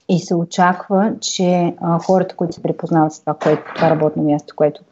и 0.08 0.18
се 0.18 0.34
очаква, 0.34 1.12
че 1.20 1.75
а, 1.80 1.99
хората, 1.99 2.37
които 2.37 2.54
се 2.54 2.62
припознават 2.62 3.12
с 3.12 3.20
това, 3.20 3.34
което, 3.34 3.62
това 3.75 3.90
работно 3.90 4.22
място, 4.22 4.54
което 4.56 4.82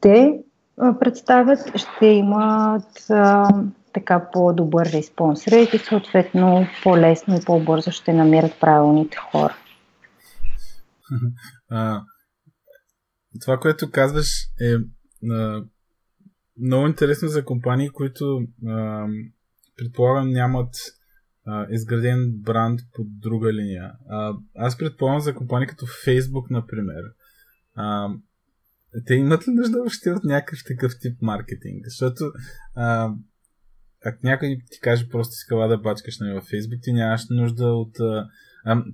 те 0.00 0.38
а, 0.80 0.98
представят, 0.98 1.78
ще 1.78 2.06
имат 2.06 3.10
а, 3.10 3.48
така 3.92 4.20
по-добър 4.32 4.86
респонс 4.86 5.48
рейт 5.48 5.74
и 5.74 5.78
съответно 5.78 6.66
по-лесно 6.84 7.36
и 7.36 7.44
по-бързо 7.44 7.90
ще 7.90 8.12
намерят 8.12 8.60
правилните 8.60 9.16
хора. 9.32 9.54
А, 11.68 12.02
това, 13.40 13.58
което 13.58 13.90
казваш 13.90 14.28
е 14.60 14.74
а, 15.30 15.64
много 16.60 16.86
интересно 16.86 17.28
за 17.28 17.44
компании, 17.44 17.88
които 17.88 18.40
а, 18.66 19.06
предполагам 19.76 20.30
нямат 20.30 20.74
а, 21.46 21.66
изграден 21.70 22.32
бранд 22.32 22.80
по 22.92 23.04
друга 23.04 23.52
линия. 23.52 23.92
А, 24.08 24.34
аз 24.54 24.78
предполагам 24.78 25.20
за 25.20 25.34
компании 25.34 25.68
като 25.68 25.86
Facebook, 25.86 26.50
например. 26.50 27.02
А, 27.74 28.08
те 29.06 29.14
имат 29.14 29.48
ли 29.48 29.52
нужда 29.52 29.78
въобще 29.78 30.10
от 30.10 30.24
някакъв 30.24 30.58
такъв 30.66 30.92
тип 31.00 31.22
маркетинг? 31.22 31.84
Защото 31.84 32.24
а, 32.74 33.14
ако 34.04 34.18
някой 34.22 34.58
ти 34.70 34.80
каже 34.80 35.08
просто 35.08 35.32
искала 35.32 35.68
да 35.68 35.78
бачкаш 35.78 36.18
нали, 36.18 36.34
във 36.34 36.44
Facebook, 36.44 36.82
ти 36.82 36.92
нямаш 36.92 37.22
нужда 37.30 37.66
от... 37.66 38.00
А, 38.00 38.28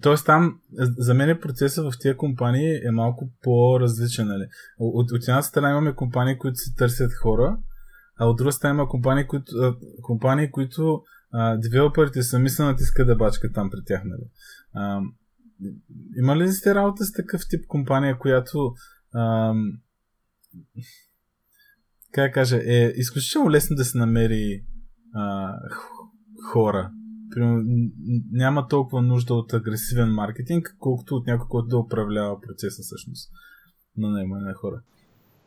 тоест 0.01 0.27
там, 0.27 0.61
за 0.79 1.15
мен 1.15 1.39
процеса 1.41 1.83
в 1.83 1.93
тия 2.01 2.17
компании 2.17 2.87
е 2.87 2.91
малко 2.91 3.31
по-различен. 3.43 4.27
Нали? 4.27 4.47
От, 4.79 5.13
от 5.13 5.23
една 5.23 5.43
страна 5.43 5.71
имаме 5.71 5.95
компании, 5.95 6.39
които 6.39 6.57
се 6.57 6.75
търсят 6.75 7.13
хора, 7.23 7.59
а 8.17 8.27
от 8.27 8.37
друга 8.37 8.53
страна 8.53 8.75
има 8.75 8.89
компании, 8.89 9.27
които, 9.27 9.57
а, 9.57 9.77
компании, 10.03 10.51
които 10.51 11.03
девелоперите 11.59 12.23
сами 12.23 12.51
се 12.51 12.63
натискат 12.63 13.07
да 13.07 13.17
бачкат 13.17 13.55
там 13.55 13.71
при 13.71 13.85
тях. 13.87 14.03
Нали? 14.05 14.31
А, 14.73 15.01
има 16.17 16.37
ли 16.37 16.53
сте 16.53 16.75
работа 16.75 17.05
с 17.05 17.13
такъв 17.13 17.41
тип 17.49 17.67
компания, 17.67 18.19
която 18.19 18.75
а, 19.15 19.55
как 22.13 22.35
кажа, 22.35 22.57
е 22.57 22.93
изключително 22.97 23.51
лесно 23.51 23.77
да 23.77 23.85
се 23.85 23.99
намери 23.99 24.65
а, 25.15 25.53
хора. 26.53 26.91
Примерно, 27.35 27.91
няма 28.33 28.69
толкова 28.69 29.03
нужда 29.03 29.35
от 29.35 29.53
агресивен 29.53 30.09
маркетинг, 30.09 30.77
колкото 30.79 31.15
от 31.15 31.27
някой, 31.27 31.47
който 31.49 31.69
да 31.69 31.79
управлява 31.79 32.41
процеса 32.41 32.83
всъщност 32.83 33.31
на 33.97 34.11
наемане 34.11 34.45
на 34.45 34.55
хора. 34.55 34.81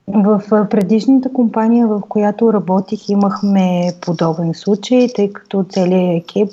В 0.07 0.67
предишната 0.69 1.33
компания, 1.33 1.87
в 1.87 2.01
която 2.09 2.53
работих, 2.53 3.09
имахме 3.09 3.91
подобен 4.01 4.53
случай, 4.53 5.07
тъй 5.15 5.33
като 5.33 5.65
целият 5.69 6.23
екип 6.23 6.49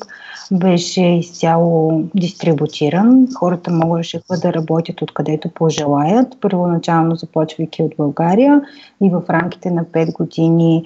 беше 0.53 1.05
изцяло 1.05 2.05
дистрибутиран. 2.15 3.29
Хората 3.35 3.73
можеше 3.73 4.21
да 4.43 4.53
работят 4.53 5.03
откъдето 5.03 5.51
пожелаят, 5.55 6.37
първоначално 6.41 7.17
започвайки 7.17 7.83
от 7.83 7.93
България 7.99 8.63
и 9.03 9.11
в 9.11 9.23
рамките 9.31 9.71
на 9.71 9.85
5 9.85 10.13
години 10.13 10.85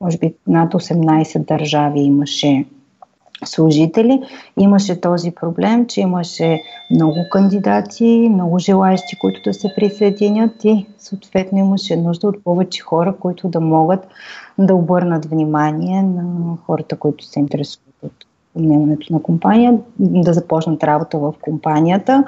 може 0.00 0.18
би 0.18 0.34
над 0.46 0.72
18 0.72 1.46
държави 1.46 2.00
имаше 2.00 2.64
служители. 3.44 4.22
Имаше 4.58 5.00
този 5.00 5.30
проблем, 5.30 5.86
че 5.86 6.00
имаше 6.00 6.62
много 6.90 7.16
кандидати, 7.30 8.28
много 8.32 8.58
желаящи, 8.58 9.18
които 9.18 9.40
да 9.44 9.54
се 9.54 9.72
присъединят 9.76 10.64
и 10.64 10.86
съответно 10.98 11.58
имаше 11.58 11.96
нужда 11.96 12.28
от 12.28 12.44
повече 12.44 12.82
хора, 12.82 13.16
които 13.20 13.48
да 13.48 13.60
могат 13.60 14.08
да 14.58 14.74
обърнат 14.74 15.26
внимание 15.26 16.02
на 16.02 16.56
хората, 16.66 16.96
които 16.96 17.24
се 17.24 17.40
интересуват 17.40 17.94
от 18.02 18.26
наемането 18.56 19.12
на 19.12 19.22
компания, 19.22 19.78
да 19.98 20.32
започнат 20.32 20.84
работа 20.84 21.18
в 21.18 21.34
компанията. 21.40 22.24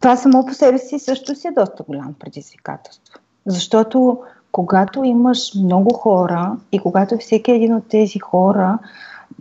Това 0.00 0.16
само 0.16 0.46
по 0.46 0.54
себе 0.54 0.78
си 0.78 0.98
също 0.98 1.34
си 1.34 1.48
е 1.48 1.52
доста 1.52 1.82
голямо 1.82 2.12
предизвикателство. 2.12 3.18
Защото 3.46 4.18
когато 4.52 5.04
имаш 5.04 5.54
много 5.54 5.94
хора 5.94 6.56
и 6.72 6.78
когато 6.78 7.18
всеки 7.18 7.52
един 7.52 7.74
от 7.74 7.88
тези 7.88 8.18
хора 8.18 8.78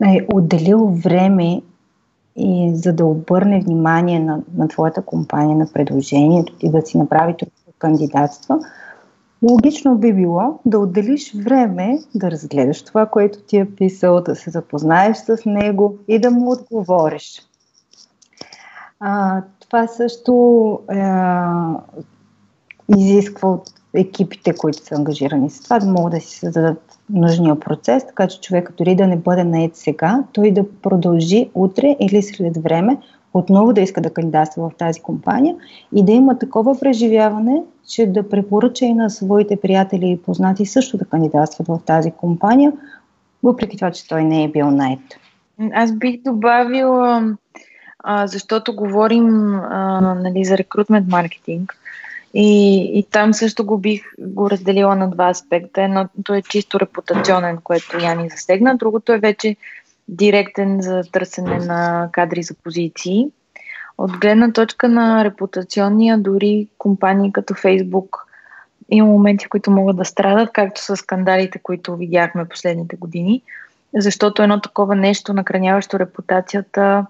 е 0.05 0.27
отделил 0.33 0.85
време 0.85 1.61
и 2.35 2.71
за 2.75 2.93
да 2.93 3.05
обърне 3.05 3.61
внимание 3.61 4.19
на, 4.19 4.39
на 4.55 4.67
твоята 4.67 5.01
компания, 5.01 5.57
на 5.57 5.67
предложението 5.73 6.53
ти 6.53 6.69
да 6.69 6.81
си 6.81 6.97
направи 6.97 7.35
това 7.37 7.51
кандидатства, 7.79 8.59
логично 9.41 9.97
би 9.97 10.13
било 10.13 10.59
да 10.65 10.79
отделиш 10.79 11.33
време 11.35 11.99
да 12.15 12.31
разгледаш 12.31 12.83
това, 12.83 13.05
което 13.05 13.41
ти 13.41 13.57
е 13.57 13.75
писал, 13.75 14.21
да 14.21 14.35
се 14.35 14.49
запознаеш 14.49 15.17
с 15.17 15.37
него 15.45 15.97
и 16.07 16.19
да 16.19 16.31
му 16.31 16.51
отговориш. 16.51 17.41
А, 18.99 19.41
това 19.59 19.87
също 19.87 20.79
е, 20.91 20.95
изисква 22.97 23.49
от 23.49 23.78
екипите, 23.93 24.53
които 24.53 24.85
са 24.85 24.95
ангажирани 24.95 25.49
с 25.49 25.63
това, 25.63 25.79
да 25.79 25.87
могат 25.87 26.11
да 26.11 26.21
си 26.21 26.39
създадат 26.39 26.99
нужния 27.09 27.59
процес, 27.59 28.07
така 28.07 28.27
че 28.27 28.41
човек 28.41 28.73
дори 28.77 28.95
да 28.95 29.07
не 29.07 29.17
бъде 29.17 29.43
наед 29.43 29.75
сега, 29.75 30.23
той 30.33 30.51
да 30.51 30.71
продължи 30.81 31.49
утре 31.53 31.95
или 31.99 32.23
след 32.23 32.57
време 32.57 32.97
отново 33.33 33.73
да 33.73 33.81
иска 33.81 34.01
да 34.01 34.13
кандидатства 34.13 34.69
в 34.69 34.75
тази 34.77 34.99
компания 34.99 35.55
и 35.95 36.05
да 36.05 36.11
има 36.11 36.39
такова 36.39 36.79
преживяване, 36.79 37.63
че 37.87 38.05
да 38.07 38.29
препоръча 38.29 38.85
и 38.85 38.93
на 38.93 39.09
своите 39.09 39.61
приятели 39.61 40.11
и 40.11 40.21
познати 40.21 40.65
също 40.65 40.97
да 40.97 41.05
кандидатстват 41.05 41.67
в 41.67 41.79
тази 41.85 42.11
компания, 42.11 42.73
въпреки 43.43 43.77
това, 43.77 43.91
че 43.91 44.07
той 44.07 44.23
не 44.23 44.43
е 44.43 44.51
бил 44.51 44.71
найт. 44.71 44.99
Аз 45.73 45.91
бих 45.91 46.21
добавила, 46.21 47.35
защото 48.25 48.75
говорим 48.75 49.27
нали, 50.15 50.45
за 50.45 50.57
рекрутмент 50.57 51.07
маркетинг, 51.07 51.75
и, 52.33 52.81
и 52.99 53.03
там 53.11 53.33
също 53.33 53.65
го 53.65 53.77
бих 53.77 54.01
го 54.19 54.49
разделила 54.49 54.95
на 54.95 55.09
два 55.09 55.29
аспекта. 55.29 55.81
Едното 55.81 56.33
е 56.33 56.41
чисто 56.41 56.79
репутационен, 56.79 57.57
което 57.63 57.97
Яни 58.03 58.29
засегна, 58.29 58.77
другото 58.77 59.13
е 59.13 59.19
вече 59.19 59.55
директен 60.07 60.81
за 60.81 61.01
търсене 61.11 61.57
на 61.57 62.09
кадри 62.11 62.43
за 62.43 62.53
позиции. 62.63 63.27
От 63.97 64.11
гледна 64.17 64.51
точка 64.51 64.89
на 64.89 65.23
репутационния, 65.23 66.17
дори 66.17 66.67
компании 66.77 67.31
като 67.31 67.53
Фейсбук 67.53 68.25
има 68.91 69.07
моменти, 69.07 69.47
които 69.49 69.71
могат 69.71 69.97
да 69.97 70.05
страдат, 70.05 70.49
както 70.53 70.81
с 70.83 70.95
скандалите, 70.95 71.59
които 71.59 71.95
видяхме 71.95 72.45
последните 72.45 72.95
години, 72.95 73.41
защото 73.95 74.43
едно 74.43 74.61
такова 74.61 74.95
нещо, 74.95 75.33
накраняващо 75.33 75.99
репутацията, 75.99 77.05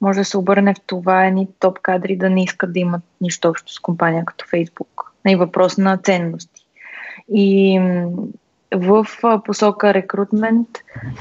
може 0.00 0.18
да 0.18 0.24
се 0.24 0.38
обърне 0.38 0.74
в 0.74 0.80
това 0.86 1.26
едни 1.26 1.48
топ 1.58 1.78
кадри 1.78 2.16
да 2.16 2.30
не 2.30 2.42
искат 2.42 2.72
да 2.72 2.78
имат 2.78 3.02
нищо 3.20 3.48
общо 3.48 3.72
с 3.72 3.80
компания 3.80 4.24
като 4.24 4.46
Фейсбук. 4.46 5.12
И 5.28 5.36
въпрос 5.36 5.78
на 5.78 5.96
ценности. 5.96 6.66
И 7.28 7.80
в 8.74 9.06
посока 9.44 9.94
рекрутмент, 9.94 10.68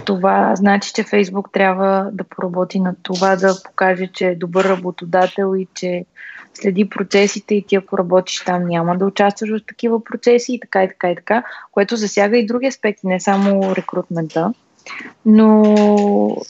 това 0.05 0.55
значи, 0.55 0.93
че 0.93 1.03
Фейсбук 1.03 1.49
трябва 1.53 2.09
да 2.13 2.23
поработи 2.23 2.79
на 2.79 2.95
това 3.03 3.35
да 3.35 3.53
покаже, 3.65 4.07
че 4.07 4.27
е 4.27 4.35
добър 4.35 4.65
работодател 4.65 5.55
и 5.57 5.67
че 5.73 6.05
следи 6.53 6.89
процесите 6.89 7.55
и 7.55 7.65
ти 7.67 7.75
ако 7.75 7.97
работиш 7.97 8.43
там 8.45 8.67
няма 8.67 8.97
да 8.97 9.05
участваш 9.05 9.49
в 9.49 9.65
такива 9.67 10.03
процеси 10.03 10.53
и 10.53 10.59
така 10.59 10.83
и 10.83 10.87
така 10.87 11.11
и 11.11 11.15
така, 11.15 11.43
което 11.71 11.95
засяга 11.95 12.37
и 12.37 12.45
други 12.45 12.67
аспекти, 12.67 13.07
не 13.07 13.19
само 13.19 13.75
рекрутмента. 13.75 14.53
Но 15.25 15.63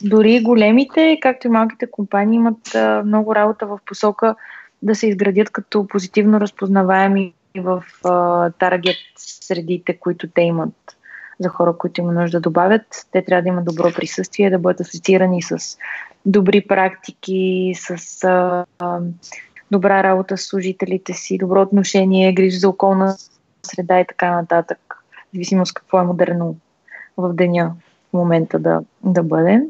дори 0.02 0.44
големите, 0.44 1.20
както 1.22 1.48
и 1.48 1.50
малките 1.50 1.92
компании, 1.92 2.36
имат 2.36 2.78
много 3.06 3.36
работа 3.36 3.66
в 3.66 3.80
посока 3.86 4.36
да 4.82 4.96
се 4.96 5.08
изградят 5.08 5.50
като 5.50 5.88
позитивно 5.88 6.40
разпознаваеми 6.40 7.34
в 7.58 7.84
таргет 8.60 8.98
средите, 9.18 9.98
които 9.98 10.28
те 10.28 10.42
имат 10.42 10.74
за 11.40 11.50
хора, 11.50 11.78
които 11.78 12.02
има 12.02 12.12
нужда 12.12 12.38
да 12.38 12.42
добавят. 12.42 13.08
Те 13.12 13.26
трябва 13.26 13.42
да 13.42 13.50
имат 13.50 13.66
добро 13.66 13.92
присъствие, 13.96 14.50
да 14.50 14.60
бъдат 14.60 14.80
асоциирани 14.80 15.42
с 15.42 15.78
добри 16.26 16.62
практики, 16.68 17.74
с 17.76 18.24
а, 18.24 18.66
а, 18.80 19.00
добра 19.72 20.04
работа 20.04 20.38
с 20.38 20.42
служителите 20.42 21.14
си, 21.14 21.38
добро 21.38 21.62
отношение, 21.62 22.34
грижа 22.34 22.60
за 22.60 22.70
околна 22.70 23.16
среда 23.64 24.00
и 24.00 24.06
така 24.08 24.32
нататък. 24.32 24.80
В 24.90 25.34
зависимост 25.34 25.74
какво 25.74 26.00
е 26.00 26.04
модерно 26.04 26.56
в 27.18 27.34
деня 27.34 27.72
момента 28.14 28.60
да, 28.60 28.82
да 29.04 29.24
бъде. 29.24 29.62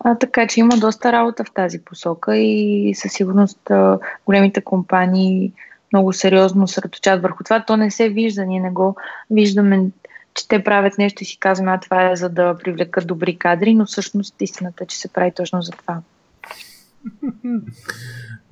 А, 0.00 0.14
така 0.14 0.46
че 0.46 0.60
има 0.60 0.76
доста 0.76 1.12
работа 1.12 1.44
в 1.44 1.52
тази 1.54 1.78
посока 1.78 2.36
и 2.36 2.94
със 2.94 3.12
сигурност 3.12 3.70
а, 3.70 3.98
големите 4.26 4.60
компании 4.60 5.52
много 5.92 6.12
сериозно 6.12 6.68
се 6.68 6.82
разточат 6.82 7.22
върху 7.22 7.44
това. 7.44 7.64
То 7.64 7.76
не 7.76 7.90
се 7.90 8.08
вижда, 8.08 8.46
ние 8.46 8.60
не 8.60 8.70
го 8.70 8.96
виждаме, 9.30 9.90
че 10.34 10.48
те 10.48 10.64
правят 10.64 10.98
нещо 10.98 11.22
и 11.22 11.26
си 11.26 11.38
казваме, 11.38 11.72
а 11.72 11.80
това 11.80 12.10
е 12.10 12.16
за 12.16 12.28
да 12.28 12.58
привлекат 12.58 13.06
добри 13.06 13.38
кадри, 13.38 13.74
но 13.74 13.86
всъщност 13.86 14.34
истината 14.40 14.84
е, 14.84 14.86
че 14.86 14.98
се 14.98 15.12
прави 15.12 15.32
точно 15.36 15.62
за 15.62 15.72
това. 15.72 16.02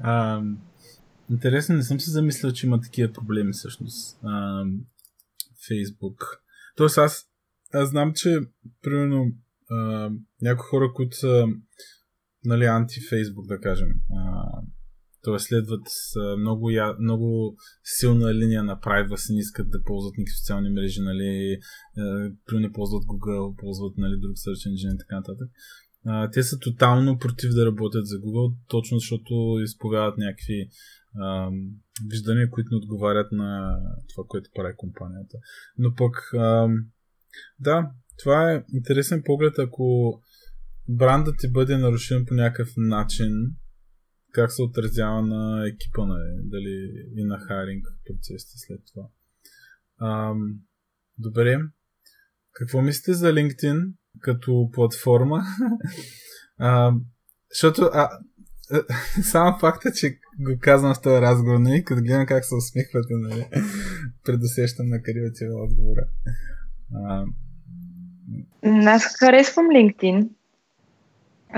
А, 0.03 0.43
интересно, 1.31 1.77
не 1.77 1.83
съм 1.83 2.01
се 2.01 2.11
замислял, 2.11 2.53
че 2.53 2.67
има 2.67 2.81
такива 2.81 3.13
проблеми 3.13 3.53
всъщност. 3.53 4.19
Фейсбук. 5.69 6.43
Тоест 6.77 6.99
аз 6.99 7.30
аз 7.73 7.91
знам, 7.91 8.13
че 8.15 8.39
примерно 8.83 9.27
а, 9.71 10.11
някои 10.43 10.69
хора, 10.71 10.93
които 10.95 11.17
са 11.17 11.47
нали, 12.45 12.65
анти-фейсбук, 12.65 13.47
да 13.47 13.61
кажем, 13.61 13.89
а, 14.17 14.45
т.е. 15.25 15.39
следват 15.39 15.83
с 15.87 16.37
много, 16.39 16.71
я, 16.71 16.95
много 17.01 17.57
силна 17.85 18.35
линия 18.35 18.65
на 18.65 18.77
privacy, 18.81 19.35
не 19.35 19.39
искат 19.39 19.71
да 19.71 19.83
ползват 19.83 20.19
никакви 20.19 20.37
социални 20.37 20.71
мрежи, 20.71 21.01
нали, 21.01 21.59
примерно 22.47 22.67
не 22.67 22.73
ползват 22.73 23.05
Google, 23.05 23.61
ползват 23.61 23.99
нали, 23.99 24.21
друг 24.21 24.35
search 24.37 24.71
engine 24.71 24.95
и 24.95 24.99
така 24.99 25.17
нататък. 25.17 25.49
А, 26.05 26.31
те 26.31 26.43
са 26.43 26.59
тотално 26.59 27.19
против 27.19 27.51
да 27.51 27.67
работят 27.67 28.07
за 28.07 28.17
Google, 28.17 28.55
точно 28.69 28.99
защото 28.99 29.35
изповядат 29.63 30.19
някакви 30.19 30.69
а, 31.19 31.51
виждания, 32.11 32.51
които 32.51 32.69
не 32.73 32.77
отговарят 32.77 33.33
на 33.33 33.79
това, 34.15 34.25
което 34.29 34.51
прави 34.55 34.75
компанията. 34.77 35.37
Но 35.79 35.95
пък 35.95 36.35
а, 36.35 36.69
да, 37.59 37.91
това 38.19 38.53
е 38.53 38.65
интересен 38.73 39.23
поглед, 39.25 39.59
ако 39.59 40.21
брандът 40.89 41.35
ти 41.39 41.53
бъде 41.53 41.77
нарушен 41.77 42.25
по 42.27 42.35
някакъв 42.35 42.69
начин, 42.77 43.33
как 44.33 44.53
се 44.53 44.63
отразява 44.63 45.23
на 45.23 45.69
екипа, 45.69 46.07
нали? 46.07 46.41
дали 46.43 46.93
и 47.17 47.25
на 47.25 47.39
хайринг 47.39 47.87
процесите 48.07 48.53
след 48.57 48.81
това. 48.93 49.09
Ам, 50.11 50.55
добре. 51.19 51.59
Какво 52.53 52.83
мислите 52.83 53.15
за 53.15 53.33
LinkedIn 53.33 53.93
като 54.21 54.71
платформа? 54.73 55.43
а, 56.59 56.93
защото 57.51 57.83
а, 57.83 58.11
само 59.23 59.59
факта, 59.59 59.93
че 59.93 60.19
го 60.41 60.59
казвам 60.61 60.95
в 60.95 61.03
този 61.03 61.21
разговор, 61.21 61.59
нали, 61.59 61.85
като 61.85 62.03
гледам 62.03 62.27
как 62.27 62.45
се 62.45 62.55
усмихвате, 62.55 63.15
нали, 63.15 63.49
предусещам 64.25 64.89
на 64.89 65.03
къде 65.03 65.29
отива 65.31 65.55
отговора. 65.55 66.09
Аз 68.87 69.17
харесвам 69.19 69.67
LinkedIn. 69.67 70.29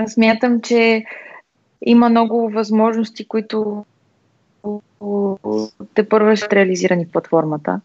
Смятам, 0.07 0.61
че 0.61 1.05
има 1.85 2.09
много 2.09 2.49
възможности, 2.49 3.27
които 3.27 3.85
те 5.93 6.09
първо 6.09 6.35
ще 6.35 6.55
реализирани 6.55 7.05
в 7.05 7.11
платформата. 7.11 7.81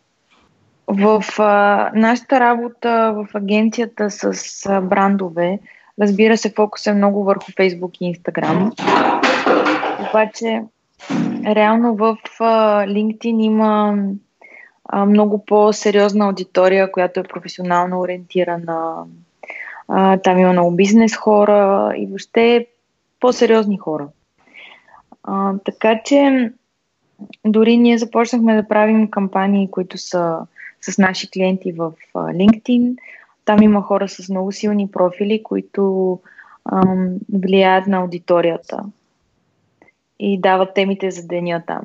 В 0.86 1.24
а, 1.38 1.90
нашата 1.94 2.40
работа 2.40 3.12
в 3.16 3.28
агенцията 3.34 4.10
с 4.10 4.32
а, 4.66 4.80
брандове, 4.80 5.58
разбира 6.00 6.36
се, 6.36 6.52
фокус 6.56 6.86
е 6.86 6.94
много 6.94 7.24
върху 7.24 7.52
Facebook 7.52 7.96
и 8.00 8.14
Instagram. 8.14 8.72
Обаче, 10.08 10.62
реално 11.46 11.96
в 11.96 12.16
а, 12.40 12.84
LinkedIn 12.86 13.42
има 13.42 13.98
а, 14.88 15.06
много 15.06 15.44
по-сериозна 15.44 16.26
аудитория, 16.26 16.92
която 16.92 17.20
е 17.20 17.22
професионално 17.22 18.00
ориентирана. 18.00 19.04
А, 19.88 20.16
там 20.16 20.38
има 20.38 20.52
много 20.52 20.76
бизнес 20.76 21.16
хора 21.16 21.92
и 21.96 22.06
въобще 22.06 22.66
по-сериозни 23.20 23.78
хора. 23.78 24.08
А, 25.22 25.54
така 25.64 26.00
че 26.04 26.50
дори 27.46 27.76
ние 27.76 27.98
започнахме 27.98 28.56
да 28.56 28.68
правим 28.68 29.10
кампании, 29.10 29.70
които 29.70 29.98
са 29.98 30.38
с 30.80 30.98
наши 30.98 31.30
клиенти 31.30 31.72
в 31.72 31.92
LinkedIn. 32.14 32.96
Там 33.44 33.62
има 33.62 33.82
хора 33.82 34.08
с 34.08 34.28
много 34.28 34.52
силни 34.52 34.90
профили, 34.90 35.42
които 35.42 36.20
ам, 36.72 37.14
влияят 37.32 37.86
на 37.86 37.96
аудиторията 37.96 38.84
и 40.18 40.40
дават 40.40 40.74
темите 40.74 41.10
за 41.10 41.26
деня 41.26 41.62
там. 41.66 41.82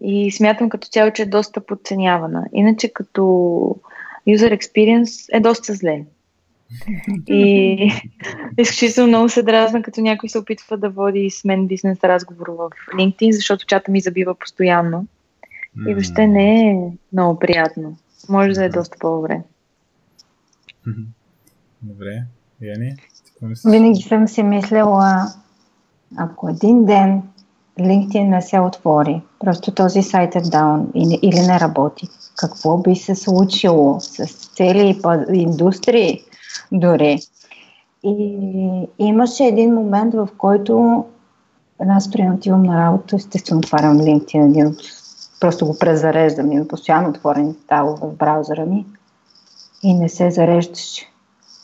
И 0.00 0.32
смятам 0.32 0.68
като 0.68 0.88
цяло, 0.88 1.10
че 1.10 1.22
е 1.22 1.26
доста 1.26 1.66
подценявана. 1.66 2.46
Иначе 2.52 2.92
като 2.92 3.22
user 4.28 4.58
experience 4.58 5.36
е 5.36 5.40
доста 5.40 5.74
зле. 5.74 6.04
И 7.28 7.92
изключително 8.58 9.08
много 9.08 9.28
се 9.28 9.42
дразна, 9.42 9.82
като 9.82 10.00
някой 10.00 10.28
се 10.28 10.38
опитва 10.38 10.76
да 10.78 10.90
води 10.90 11.30
с 11.30 11.44
мен 11.44 11.66
бизнес 11.66 12.04
разговор 12.04 12.48
в 12.48 12.70
LinkedIn, 12.94 13.30
защото 13.30 13.66
чата 13.66 13.90
ми 13.90 14.00
забива 14.00 14.34
постоянно. 14.34 15.06
И 15.88 15.94
въобще 15.94 16.26
не 16.26 16.70
е 16.70 16.90
много 17.12 17.38
приятно. 17.38 17.96
Може 18.28 18.52
да 18.52 18.64
е 18.64 18.68
доста 18.68 18.96
по-добре. 19.00 19.42
Добре. 21.82 22.22
Яни? 22.60 22.96
Винаги 23.64 24.02
съм 24.02 24.28
си 24.28 24.42
мислила, 24.42 25.26
ако 26.16 26.48
един 26.48 26.84
ден 26.84 27.22
LinkedIn 27.78 28.28
не 28.28 28.42
се 28.42 28.60
отвори, 28.60 29.22
просто 29.40 29.74
този 29.74 30.02
сайт 30.02 30.36
е 30.36 30.40
даун 30.40 30.90
или 30.94 31.40
не 31.40 31.60
работи, 31.60 32.08
какво 32.36 32.78
би 32.78 32.96
се 32.96 33.14
случило 33.14 34.00
с 34.00 34.26
цели 34.26 35.00
индустрии 35.32 36.22
дори? 36.72 37.18
И 38.04 38.88
имаше 38.98 39.44
един 39.44 39.74
момент, 39.74 40.14
в 40.14 40.28
който 40.38 41.04
аз 41.88 42.10
приемам 42.10 42.36
отивам 42.36 42.62
на 42.62 42.86
работа, 42.86 43.16
естествено 43.16 43.58
отварям 43.58 43.98
LinkedIn, 43.98 44.46
един 44.46 44.66
от, 44.66 44.78
просто 45.40 45.66
го 45.66 45.78
презареждам, 45.78 46.52
и 46.52 46.68
постоянно 46.68 47.08
отворени 47.08 47.54
става 47.64 47.96
в 47.96 48.16
браузъра 48.16 48.66
ми 48.66 48.86
и 49.82 49.94
не 49.94 50.08
се 50.08 50.30
зареждаше. 50.30 51.06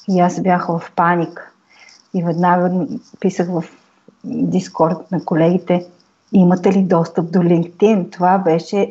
И 0.08 0.20
аз 0.20 0.40
бях 0.40 0.66
в 0.66 0.82
паник. 0.96 1.54
И 2.14 2.22
веднага 2.24 2.86
писах 3.20 3.48
в 3.48 3.64
Дискорд 4.24 5.12
на 5.12 5.24
колегите, 5.24 5.86
имате 6.32 6.72
ли 6.72 6.82
достъп 6.82 7.32
до 7.32 7.38
LinkedIn? 7.38 8.12
Това 8.12 8.38
беше 8.38 8.90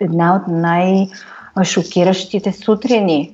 една 0.00 0.36
от 0.36 0.42
най-шокиращите 0.48 2.52
сутрини, 2.52 3.32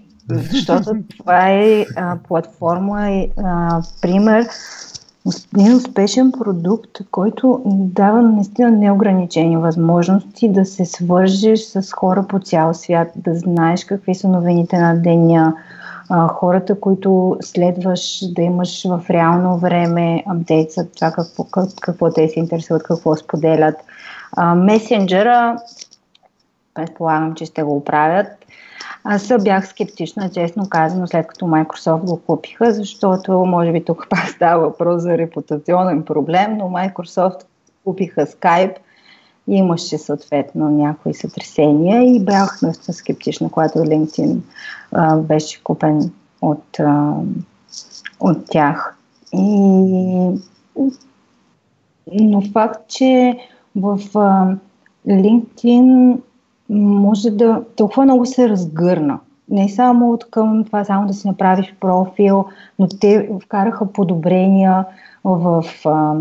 защото 0.52 0.94
това 1.18 1.50
е 1.50 1.86
а, 1.96 2.16
платформа, 2.28 3.10
е 3.10 3.28
а, 3.44 3.82
пример, 4.02 4.46
един 5.54 5.74
успешен 5.74 6.32
продукт, 6.32 6.90
който 7.10 7.62
дава 7.66 8.22
наистина 8.22 8.70
неограничени 8.70 9.56
възможности 9.56 10.48
да 10.48 10.64
се 10.64 10.84
свържеш 10.84 11.60
с 11.60 11.92
хора 11.92 12.24
по 12.28 12.38
цял 12.38 12.74
свят, 12.74 13.08
да 13.16 13.34
знаеш 13.34 13.84
какви 13.84 14.14
са 14.14 14.28
новините 14.28 14.78
на 14.78 14.94
деня, 14.94 15.54
а, 16.14 16.28
хората, 16.28 16.80
които 16.80 17.36
следваш 17.40 18.32
да 18.32 18.42
имаш 18.42 18.84
в 18.84 19.02
реално 19.10 19.58
време 19.58 20.24
апдейт 20.26 20.72
за 20.72 20.90
това 20.90 21.10
какво, 21.10 21.44
какво 21.80 22.10
те 22.10 22.28
се 22.28 22.38
интересуват, 22.38 22.82
какво 22.82 23.16
споделят. 23.16 23.74
А, 24.32 24.54
месенджера, 24.54 25.56
предполагам, 26.74 27.34
че 27.34 27.44
ще 27.44 27.62
го 27.62 27.84
правят. 27.84 28.26
Аз 29.04 29.32
бях 29.42 29.68
скептична, 29.68 30.30
честно 30.30 30.68
казано, 30.68 31.06
след 31.06 31.26
като 31.26 31.44
Microsoft 31.44 32.04
го 32.04 32.20
купиха, 32.20 32.72
защото 32.72 33.32
може 33.32 33.72
би 33.72 33.84
тук 33.84 34.06
пак 34.10 34.28
става 34.28 34.66
въпрос 34.66 35.02
за 35.02 35.18
репутационен 35.18 36.02
проблем, 36.02 36.56
но 36.56 36.64
Microsoft 36.64 37.40
купиха 37.84 38.26
Skype– 38.26 38.74
имаше 39.48 39.98
съответно 39.98 40.70
някои 40.70 41.14
сътресения 41.14 42.02
и 42.02 42.24
бях 42.24 42.58
доста 42.62 42.92
скептична, 42.92 43.50
когато 43.50 43.78
LinkedIn 43.78 44.36
а, 44.92 45.16
беше 45.16 45.62
купен 45.64 46.12
от, 46.42 46.80
а, 46.80 47.14
от 48.20 48.38
тях. 48.50 48.96
И, 49.32 49.48
но 52.12 52.42
факт, 52.52 52.80
че 52.88 53.38
в 53.76 54.00
а, 54.14 54.56
LinkedIn 55.08 56.18
може 56.68 57.30
да 57.30 57.62
толкова 57.76 58.04
много 58.04 58.26
се 58.26 58.48
разгърна. 58.48 59.18
Не 59.48 59.68
само 59.68 60.12
от 60.12 60.30
към 60.30 60.64
това 60.64 60.84
само 60.84 61.06
да 61.06 61.14
си 61.14 61.28
направиш 61.28 61.74
профил, 61.80 62.44
но 62.78 62.88
те 63.00 63.30
вкараха 63.42 63.92
подобрения 63.92 64.84
в 65.24 65.64
а, 65.84 66.14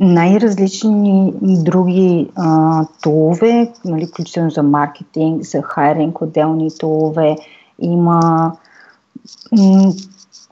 най-различни 0.00 1.32
други 1.42 2.30
а, 2.34 2.84
тулове, 3.02 3.72
нали, 3.84 4.06
включително 4.06 4.50
за 4.50 4.62
маркетинг, 4.62 5.42
за 5.42 5.62
хайринг, 5.62 6.20
отделни 6.20 6.70
тулове. 6.78 7.36
Има 7.78 8.52
м- 9.52 9.92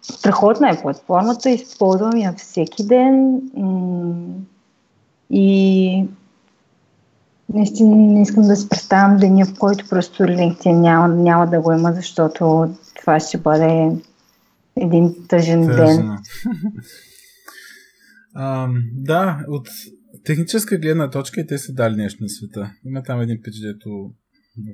страхотна 0.03 0.71
е 0.71 0.83
платформата, 0.83 1.51
използвам 1.51 2.17
я 2.17 2.35
всеки 2.39 2.87
ден 2.87 3.41
м- 3.57 4.35
и 5.31 6.05
наистина 7.55 7.97
не 7.97 8.23
искам 8.23 8.43
да 8.45 8.57
си 8.57 8.69
представям 8.69 9.17
деня, 9.17 9.47
в 9.47 9.59
който 9.59 9.89
просто 9.89 10.23
LinkedIn 10.23 10.73
няма, 10.73 11.09
няма 11.09 11.47
да 11.47 11.61
го 11.61 11.73
има, 11.73 11.93
защото 11.93 12.69
това 13.01 13.21
ще 13.21 13.39
бъде 13.39 13.93
един 14.77 15.15
тъжен 15.29 15.67
Тъжна. 15.67 15.87
ден. 15.87 16.19
А, 18.35 18.68
да, 18.92 19.44
от 19.49 19.68
техническа 20.25 20.79
гледна 20.79 21.11
точка 21.11 21.40
и 21.40 21.47
те 21.47 21.59
са 21.59 21.73
дали 21.73 21.97
нещо 21.97 22.23
на 22.23 22.29
света. 22.29 22.73
Има 22.85 23.03
там 23.03 23.20
един 23.20 23.42
пич, 23.42 23.55
дето 23.61 24.14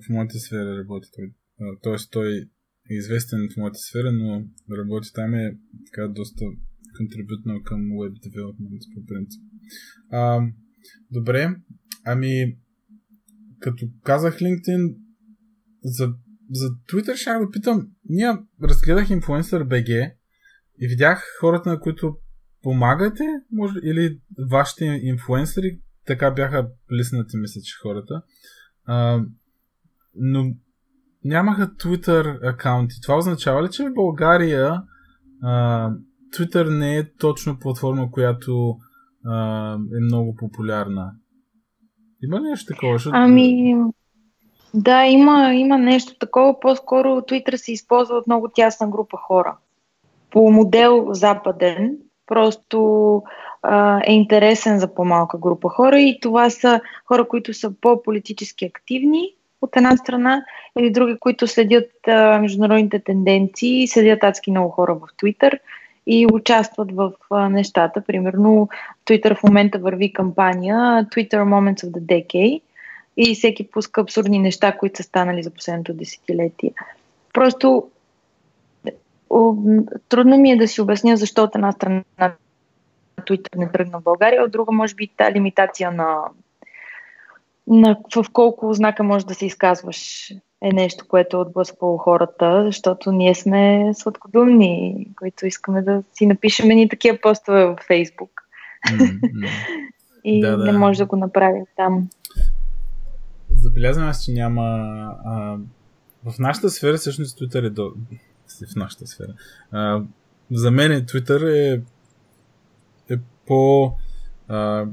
в 0.05 0.09
моята 0.09 0.39
сфера 0.39 0.79
работи. 0.79 1.09
Той, 1.15 1.33
тоест 1.83 2.11
той 2.11 2.49
е 2.91 2.95
известен 2.95 3.49
в 3.53 3.57
моята 3.57 3.79
сфера, 3.79 4.13
но 4.13 4.45
работи 4.77 5.09
там 5.15 5.35
е 5.35 5.57
така 5.87 6.09
доста 6.09 6.45
контрибютнал 6.97 7.63
към 7.63 7.81
web 7.81 8.13
development 8.13 8.95
по 8.95 9.07
принцип. 9.07 9.43
А, 10.11 10.41
добре, 11.11 11.57
ами 12.05 12.57
като 13.61 13.87
казах 14.05 14.39
LinkedIn, 14.39 14.97
за, 15.85 16.15
за 16.51 16.69
Twitter 16.69 17.17
ще 17.17 17.31
да 17.31 17.51
питам, 17.53 17.89
ние 18.09 18.33
разгледах 18.63 19.09
Influencer 19.09 19.65
BG 19.65 20.13
и 20.81 20.89
видях 20.89 21.25
хората, 21.41 21.69
на 21.69 21.81
които 21.81 22.17
помагате, 22.63 23.25
може, 23.53 23.75
или 23.83 24.19
вашите 24.51 24.85
инфлуенсъри, 24.85 25.79
така 26.07 26.31
бяха 26.31 26.69
плиснати, 26.89 27.37
мисля, 27.37 27.61
че 27.61 27.75
хората, 27.83 28.23
а, 28.85 29.21
но 30.15 30.45
нямаха 31.25 31.69
Twitter 31.69 32.49
акаунти. 32.49 32.95
Това 33.03 33.17
означава 33.17 33.63
ли, 33.63 33.71
че 33.71 33.85
в 33.85 33.95
България 33.95 34.83
а, 35.43 35.91
Twitter 36.35 36.79
не 36.79 36.97
е 36.97 37.13
точно 37.13 37.59
платформа, 37.59 38.11
която 38.11 38.77
а, 39.27 39.75
е 39.75 40.01
много 40.01 40.35
популярна? 40.37 41.13
Има 42.23 42.41
ли 42.41 42.43
нещо 42.43 42.75
такова? 42.75 42.99
Ами, 43.13 43.75
Да, 44.75 45.05
има, 45.05 45.55
има 45.55 45.79
нещо 45.79 46.15
такова. 46.19 46.61
По-скоро 46.61 47.09
Twitter 47.09 47.57
се 47.57 47.73
използва 47.73 48.17
от 48.17 48.27
много 48.27 48.49
тясна 48.55 48.89
група 48.89 49.17
хора. 49.17 49.57
По 50.31 50.51
модел 50.51 51.07
западен, 51.11 51.99
просто 52.31 53.23
а, 53.63 54.01
е 54.07 54.13
интересен 54.13 54.79
за 54.79 54.95
по-малка 54.95 55.39
група 55.39 55.69
хора 55.69 56.01
и 56.01 56.19
това 56.23 56.51
са 56.51 56.81
хора, 57.05 57.29
които 57.29 57.55
са 57.55 57.73
по-политически 57.81 58.65
активни 58.65 59.35
от 59.63 59.77
една 59.77 59.97
страна 59.97 60.45
или 60.79 60.91
други, 60.91 61.17
които 61.21 61.47
следят 61.47 61.91
а, 62.09 62.39
международните 62.39 62.99
тенденции, 62.99 63.89
следят 63.89 64.25
адски 64.25 64.51
много 64.51 64.71
хора 64.71 64.95
в 64.95 65.01
Twitter 65.23 65.59
и 66.07 66.27
участват 66.33 66.93
в 66.93 67.13
а, 67.31 67.49
нещата. 67.49 68.01
Примерно, 68.01 68.69
Twitter 69.07 69.37
в 69.37 69.43
момента 69.43 69.79
върви 69.79 70.13
кампания 70.13 70.77
Twitter 71.05 71.43
Moments 71.43 71.87
of 71.87 71.91
the 71.91 72.01
Decade 72.01 72.61
и 73.17 73.35
всеки 73.35 73.71
пуска 73.71 74.01
абсурдни 74.01 74.39
неща, 74.39 74.73
които 74.73 74.97
са 74.97 75.03
станали 75.03 75.43
за 75.43 75.51
последното 75.51 75.93
десетилетие. 75.93 76.73
Просто 77.33 77.91
трудно 80.09 80.39
ми 80.39 80.51
е 80.51 80.57
да 80.57 80.69
си 80.69 80.81
обясня 80.81 81.17
защо 81.17 81.43
от 81.43 81.55
една 81.55 81.73
страна 81.73 82.03
Twitter 83.21 83.57
не 83.57 83.73
тръгна 83.73 84.01
в 84.01 84.03
България, 84.03 84.45
от 84.45 84.51
друга 84.51 84.73
може 84.73 84.95
би 84.95 85.11
та 85.17 85.33
лимитация 85.33 85.91
на, 85.91 86.19
на 87.67 87.97
в 88.17 88.31
колко 88.33 88.73
знака 88.73 89.03
може 89.03 89.27
да 89.27 89.35
се 89.35 89.47
изказваш 89.47 90.31
е 90.63 90.73
нещо, 90.73 91.05
което 91.09 91.37
е 91.37 91.41
отблъсквало 91.41 91.99
хората, 91.99 92.63
защото 92.67 93.13
ние 93.13 93.35
сме 93.35 93.93
сладкодумни, 93.95 95.07
които 95.17 95.47
искаме 95.47 95.83
да 95.83 96.03
си 96.13 96.27
напишем 96.27 96.69
ни 96.69 96.89
такива 96.89 97.19
постове 97.23 97.65
в 97.65 97.77
Фейсбук. 97.87 98.31
Mm-hmm. 98.89 99.49
и 100.25 100.41
да, 100.41 100.57
да. 100.57 100.65
не 100.65 100.79
може 100.79 100.99
да 100.99 101.07
го 101.07 101.17
направим 101.17 101.65
там. 101.77 102.09
Забелязвам 103.57 104.09
аз, 104.09 104.25
че 104.25 104.33
няма... 104.33 104.63
А, 105.25 105.57
в 106.25 106.39
нашата 106.39 106.71
сфера 106.71 106.97
всъщност 106.97 107.39
Twitter 107.39 107.67
е 107.67 107.71
до... 107.71 107.93
В 108.73 108.77
нашата 108.77 109.07
сфера. 109.07 109.35
А, 109.71 110.03
за 110.51 110.71
мен 110.71 110.93
Twitter 110.93 111.49
е, 111.49 111.83
е 113.15 113.19
по... 113.47 113.93
А, 114.49 114.87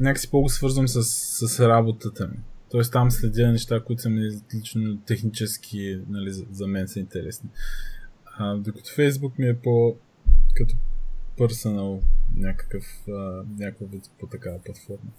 някакси 0.00 0.30
по-го 0.30 0.48
свързвам 0.48 0.88
с, 0.88 1.02
с 1.48 1.60
работата 1.68 2.28
ми. 2.28 2.38
Тоест 2.70 2.92
там 2.92 3.10
следя 3.10 3.52
неща, 3.52 3.80
които 3.80 4.02
са 4.02 4.10
ми 4.10 4.30
лично 4.54 4.98
технически 4.98 6.00
нали, 6.08 6.32
за, 6.32 6.44
за 6.50 6.66
мен 6.66 6.88
са 6.88 7.00
интересни. 7.00 7.50
А, 8.38 8.56
докато 8.56 8.90
Facebook 8.90 9.38
ми 9.38 9.48
е 9.48 9.58
по 9.58 9.96
като 10.54 10.74
персонал 11.38 12.02
някакъв, 12.36 12.84
а, 13.08 13.42
някакъв 13.58 13.90
вид 13.90 14.10
по 14.20 14.26
такава 14.26 14.58
платформа. 14.58 15.10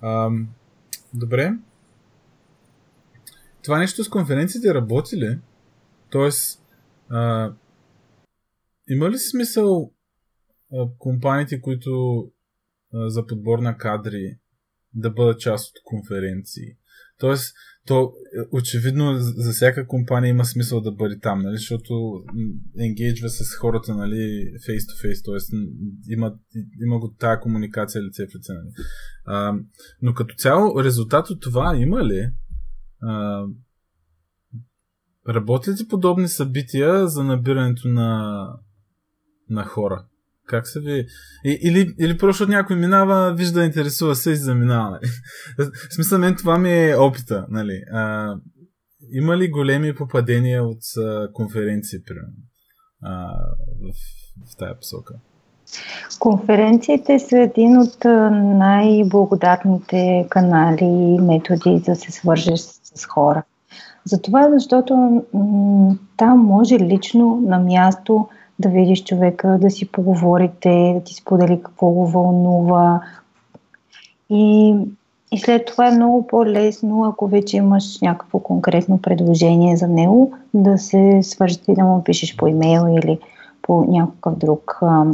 А, 0.00 0.30
добре. 1.14 1.52
Това 3.62 3.78
нещо 3.78 4.04
с 4.04 4.08
конференциите 4.08 4.74
работи 4.74 5.16
ли? 5.16 5.38
Тоест, 6.10 6.59
а, 7.10 7.52
има 8.88 9.10
ли 9.10 9.18
смисъл 9.18 9.92
а, 10.72 10.86
компаниите, 10.98 11.60
които 11.60 12.24
а, 12.94 13.10
за 13.10 13.26
подбор 13.26 13.58
на 13.58 13.76
кадри 13.76 14.38
да 14.94 15.10
бъдат 15.10 15.40
част 15.40 15.68
от 15.68 15.82
конференции. 15.84 16.76
Тоест, 17.18 17.54
то 17.86 18.12
очевидно 18.52 19.16
за 19.18 19.52
всяка 19.52 19.86
компания 19.86 20.30
има 20.30 20.44
смисъл 20.44 20.80
да 20.80 20.92
бъде 20.92 21.18
там, 21.18 21.42
нали? 21.42 21.56
защото 21.56 22.24
енгейджва 22.78 23.28
с 23.28 23.56
хората 23.56 23.94
нали, 23.94 24.52
face 24.68 24.78
to 24.78 25.06
face, 25.06 25.24
т.е. 25.24 25.56
Има, 26.12 26.34
има 26.82 26.98
го 26.98 27.14
тая 27.18 27.40
комуникация 27.40 28.02
лице 28.02 28.26
в 28.26 28.34
лице. 28.34 28.52
Нали? 28.52 28.68
А, 29.24 29.54
но 30.02 30.14
като 30.14 30.34
цяло 30.34 30.84
резултат 30.84 31.30
от 31.30 31.40
това 31.40 31.76
има 31.76 32.04
ли? 32.04 32.30
А, 33.02 33.44
работят 35.28 35.80
ли 35.80 35.88
подобни 35.88 36.28
събития 36.28 37.08
за 37.08 37.24
набирането 37.24 37.88
на, 37.88 38.46
на 39.50 39.64
хора? 39.64 40.04
Как 40.46 40.68
се 40.68 40.80
ви... 40.80 41.06
Или, 41.44 41.94
или 42.00 42.18
просто 42.18 42.48
някой 42.48 42.76
минава, 42.76 43.34
вижда, 43.34 43.64
интересува 43.64 44.14
се 44.14 44.30
и 44.30 44.36
заминава. 44.36 44.98
В 45.58 45.94
смисъл, 45.94 46.18
мен 46.18 46.36
това 46.36 46.58
ми 46.58 46.70
е 46.72 46.96
опита. 46.96 47.46
Нали? 47.48 47.82
А, 47.92 48.34
има 49.12 49.36
ли 49.36 49.50
големи 49.50 49.94
попадения 49.94 50.64
от 50.64 50.82
а, 50.98 51.32
конференции, 51.32 51.98
примерно, 52.06 52.36
а, 53.02 53.26
в, 53.80 53.94
в 54.52 54.56
тая 54.58 54.76
посока? 54.76 55.14
Конференциите 56.18 57.18
са 57.18 57.38
един 57.38 57.78
от 57.78 58.04
най-благодатните 58.58 60.26
канали 60.30 60.84
и 60.84 61.18
методи 61.20 61.82
да 61.86 61.96
се 61.96 62.12
свържеш 62.12 62.60
с 62.60 63.06
хора. 63.06 63.42
Затова, 64.04 64.50
защото 64.50 65.22
м- 65.34 65.94
там 66.16 66.38
може 66.38 66.78
лично 66.78 67.42
на 67.46 67.58
място 67.58 68.28
да 68.58 68.68
видиш 68.68 69.04
човека, 69.04 69.58
да 69.60 69.70
си 69.70 69.88
поговорите, 69.88 70.92
да 70.94 71.04
ти 71.04 71.14
сподели 71.14 71.62
какво 71.62 71.88
го 71.88 72.06
вълнува. 72.06 73.00
И, 74.30 74.76
и 75.32 75.38
след 75.38 75.66
това 75.66 75.88
е 75.88 75.94
много 75.94 76.26
по-лесно, 76.26 77.04
ако 77.04 77.26
вече 77.26 77.56
имаш 77.56 78.00
някакво 78.00 78.38
конкретно 78.38 79.02
предложение 79.02 79.76
за 79.76 79.88
него, 79.88 80.32
да 80.54 80.78
се 80.78 81.20
свържете 81.22 81.72
и 81.72 81.74
да 81.74 81.84
му 81.84 82.04
пишеш 82.04 82.36
по 82.36 82.46
имейл 82.46 82.98
или 83.02 83.18
по 83.62 83.84
някакъв 83.88 84.38
друг 84.38 84.78
а, 84.82 85.04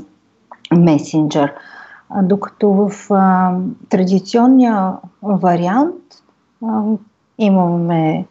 месенджер. 0.77 1.53
Докато 2.23 2.73
в 2.73 2.91
а, 3.11 3.57
традиционния 3.89 4.93
вариант 5.23 5.95
а, 6.65 6.83
имаме 7.39 8.27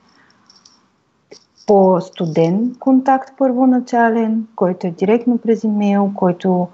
по-студен 1.65 2.75
контакт 2.79 3.33
първоначален, 3.37 4.47
който 4.55 4.87
е 4.87 4.91
директно 4.91 5.37
през 5.37 5.63
имейл, 5.63 6.11
който 6.15 6.67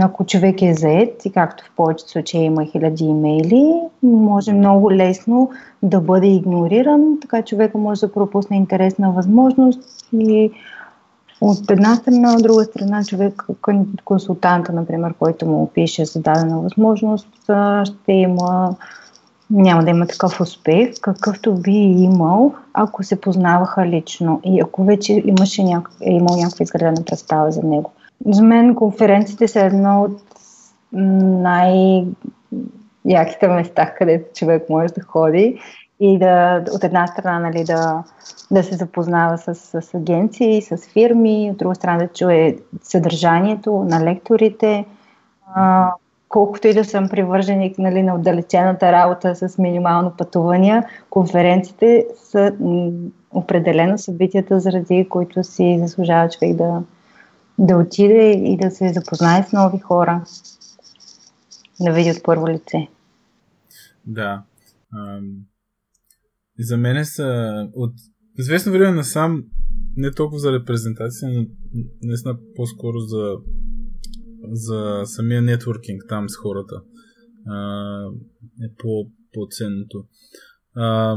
ако 0.00 0.24
човек 0.24 0.62
е 0.62 0.74
заед 0.74 1.24
и 1.24 1.32
както 1.32 1.64
в 1.64 1.70
повечето 1.76 2.10
случаи 2.10 2.40
има 2.40 2.64
хиляди 2.64 3.04
имейли, 3.04 3.74
може 4.02 4.52
много 4.52 4.92
лесно 4.92 5.50
да 5.82 6.00
бъде 6.00 6.26
игнориран, 6.26 7.18
така 7.20 7.42
човека 7.42 7.78
може 7.78 8.00
да 8.00 8.12
пропусне 8.12 8.56
интересна 8.56 9.12
възможност 9.12 10.08
и 10.12 10.50
от 11.40 11.70
една 11.70 11.94
страна, 11.94 12.34
от 12.34 12.42
друга 12.42 12.64
страна 12.64 13.04
човек, 13.04 13.42
консултанта, 14.04 14.72
например, 14.72 15.14
който 15.18 15.46
му 15.46 15.70
пише 15.74 16.04
за 16.04 16.20
дадена 16.20 16.60
възможност, 16.60 17.28
ще 17.84 18.12
има 18.12 18.76
няма 19.50 19.84
да 19.84 19.90
има 19.90 20.06
такъв 20.06 20.40
успех, 20.40 20.90
какъвто 21.00 21.54
би 21.54 21.78
имал, 21.80 22.54
ако 22.72 23.02
се 23.02 23.20
познаваха 23.20 23.86
лично 23.86 24.40
и 24.44 24.60
ако 24.60 24.84
вече 24.84 25.22
имаше 25.26 25.64
няк... 25.64 25.90
е 26.00 26.12
имал 26.12 26.36
някаква 26.36 26.62
изградена 26.62 27.04
представа 27.06 27.50
за 27.50 27.62
него. 27.62 27.92
За 28.26 28.42
мен 28.42 28.74
конференциите 28.74 29.48
са 29.48 29.60
едно 29.60 30.02
от 30.02 30.22
най-яките 31.42 32.08
места, 33.48 33.94
където 33.94 34.34
човек 34.34 34.70
може 34.70 34.94
да 34.94 35.00
ходи 35.00 35.60
и 36.00 36.18
да, 36.18 36.64
от 36.72 36.84
една 36.84 37.06
страна 37.06 37.38
нали, 37.38 37.64
да, 37.64 38.04
да 38.50 38.62
се 38.62 38.74
запознава 38.74 39.38
с, 39.38 39.54
с 39.54 39.94
агенции, 39.94 40.62
с 40.62 40.76
фирми, 40.76 41.48
от 41.50 41.58
друга 41.58 41.74
страна 41.74 41.98
да 41.98 42.08
чуе 42.08 42.56
съдържанието 42.82 43.86
на 43.88 44.04
лекторите, 44.04 44.84
колкото 46.28 46.68
и 46.68 46.74
да 46.74 46.84
съм 46.84 47.08
привърженик 47.08 47.78
нали, 47.78 48.02
на 48.02 48.14
отдалечената 48.14 48.92
работа 48.92 49.34
с 49.34 49.58
минимално 49.58 50.12
пътувания, 50.18 50.84
конференциите 51.10 52.06
са 52.30 52.52
определено 53.30 53.98
събитията, 53.98 54.60
заради 54.60 55.06
които 55.10 55.44
си 55.44 55.78
заслужава 55.80 56.28
човек 56.28 56.56
да, 56.56 56.82
да 57.58 57.76
отиде 57.76 58.30
и 58.30 58.56
да 58.56 58.70
се 58.70 58.92
запознае 58.92 59.42
с 59.42 59.52
нови 59.52 59.78
хора, 59.78 60.24
да 61.80 61.92
види 61.92 62.10
от 62.10 62.22
първо 62.24 62.48
лице. 62.48 62.88
Да. 64.06 64.42
и 66.58 66.64
за 66.64 66.76
мен 66.76 67.04
са 67.04 67.68
от 67.74 67.92
известно 68.38 68.72
време 68.72 68.96
насам 68.96 69.44
не 69.96 70.10
толкова 70.10 70.38
за 70.38 70.52
репрезентация, 70.52 71.30
но 71.30 71.46
наистина 72.02 72.38
по-скоро 72.56 72.98
за 72.98 73.36
за 74.52 75.02
самия 75.04 75.42
нетворкинг 75.42 76.02
там 76.08 76.28
с 76.28 76.36
хората 76.36 76.80
а, 77.46 78.04
е 78.64 78.68
по, 78.78 79.06
по-ценното. 79.32 80.04
А, 80.76 81.16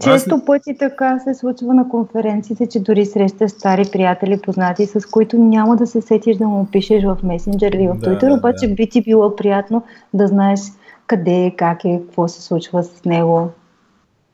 често 0.00 0.34
аз... 0.34 0.44
пъти 0.44 0.76
така 0.78 1.18
се 1.18 1.34
случва 1.34 1.74
на 1.74 1.88
конференциите, 1.88 2.68
че 2.68 2.80
дори 2.80 3.06
срещаш 3.06 3.50
стари 3.50 3.84
приятели, 3.92 4.40
познати, 4.42 4.86
с 4.86 5.06
които 5.10 5.38
няма 5.38 5.76
да 5.76 5.86
се 5.86 6.00
сетиш 6.00 6.36
да 6.36 6.46
му 6.46 6.68
пишеш 6.72 7.04
в 7.04 7.18
месенджер 7.22 7.72
или 7.72 7.88
в 7.88 7.94
да, 7.94 8.06
Twitter, 8.06 8.28
да, 8.28 8.34
обаче 8.34 8.68
да. 8.68 8.74
би 8.74 8.88
ти 8.88 9.02
било 9.02 9.36
приятно 9.36 9.84
да 10.14 10.26
знаеш 10.26 10.60
къде 11.06 11.44
е, 11.44 11.56
как 11.56 11.84
е, 11.84 12.02
какво 12.06 12.28
се 12.28 12.42
случва 12.42 12.84
с 12.84 13.04
него. 13.04 13.52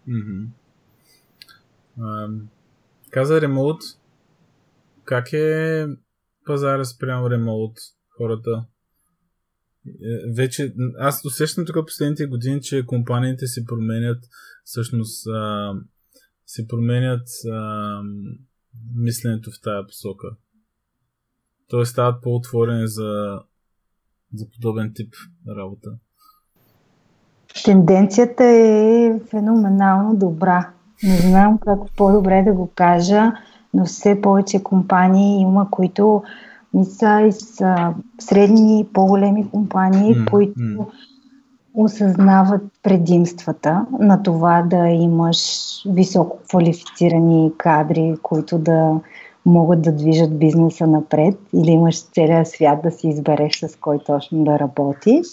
Mm-hmm. 0.09 0.47
каза 3.11 3.41
ремоут, 3.41 3.81
как 5.05 5.33
е 5.33 5.87
пазара 6.47 6.85
спрямо 6.85 7.31
ремоут 7.31 7.79
хората? 8.09 8.67
е, 9.87 10.33
вече, 10.37 10.75
аз 10.99 11.25
усещам 11.25 11.65
тук 11.67 11.87
последните 11.87 12.27
години, 12.27 12.61
че 12.61 12.87
компаниите 12.87 13.47
си 13.47 13.65
променят 13.65 14.19
всъщност 14.65 15.27
а, 15.27 15.73
си 16.47 16.67
променят 16.69 17.29
а, 17.53 18.01
мисленето 18.95 19.51
в 19.51 19.61
тая 19.63 19.87
посока. 19.87 20.27
Тоест 21.69 21.93
стават 21.93 22.23
по-отворени 22.23 22.89
за, 22.89 23.41
за 24.35 24.47
подобен 24.51 24.93
тип 24.95 25.15
работа. 25.57 25.91
Тенденцията 27.65 28.45
е 28.45 29.21
феноменално 29.31 30.17
добра. 30.17 30.73
Не 31.03 31.17
знам 31.17 31.59
как 31.59 31.79
по-добре 31.97 32.43
да 32.47 32.53
го 32.53 32.73
кажа, 32.75 33.33
но 33.77 33.85
все 33.85 34.21
повече 34.21 34.63
компании 34.63 35.41
има, 35.41 35.71
които 35.71 36.23
мисля 36.75 37.23
и 37.23 37.33
са 37.33 37.95
средни, 38.19 38.87
по-големи 38.93 39.51
компании, 39.51 40.15
mm, 40.15 40.31
които 40.31 40.87
осъзнават 41.75 42.63
предимствата 42.83 43.87
на 44.01 44.23
това 44.23 44.63
да 44.63 44.89
имаш 44.89 45.39
високо 45.89 46.39
квалифицирани 46.49 47.53
кадри, 47.59 48.17
които 48.23 48.59
да 48.59 49.01
могат 49.47 49.83
да 49.83 49.93
движат 49.93 50.39
бизнеса 50.39 50.87
напред 50.87 51.39
или 51.55 51.71
имаш 51.71 52.03
целия 52.03 52.47
свят 52.47 52.79
да 52.83 52.91
си 52.91 53.09
избереш 53.09 53.59
с 53.61 53.77
кой 53.81 53.99
точно 54.07 54.45
да 54.45 54.59
работиш. 54.59 55.27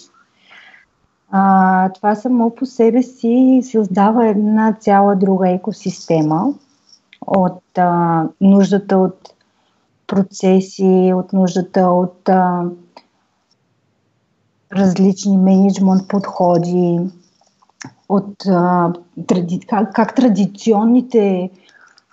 А, 1.32 1.89
това 1.89 2.15
само 2.15 2.49
по 2.49 2.65
себе 2.65 3.03
си 3.03 3.62
създава 3.63 4.27
една 4.27 4.73
цяла 4.73 5.15
друга 5.15 5.49
екосистема 5.49 6.53
от 7.27 7.77
а, 7.77 8.23
нуждата 8.41 8.97
от 8.97 9.33
процеси, 10.07 11.13
от 11.15 11.33
нуждата 11.33 11.81
от 11.81 12.29
а, 12.29 12.63
различни 14.75 15.38
менеджмент 15.38 16.07
подходи, 16.07 16.99
от 18.09 18.45
а, 18.47 18.93
тради, 19.27 19.59
как, 19.59 19.93
как 19.93 20.15
традиционните 20.15 21.49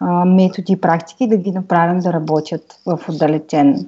а, 0.00 0.24
методи 0.24 0.72
и 0.72 0.80
практики 0.80 1.28
да 1.28 1.36
ги 1.36 1.52
направим 1.52 2.00
да 2.00 2.12
работят 2.12 2.80
в 2.86 3.00
отдалечен 3.08 3.86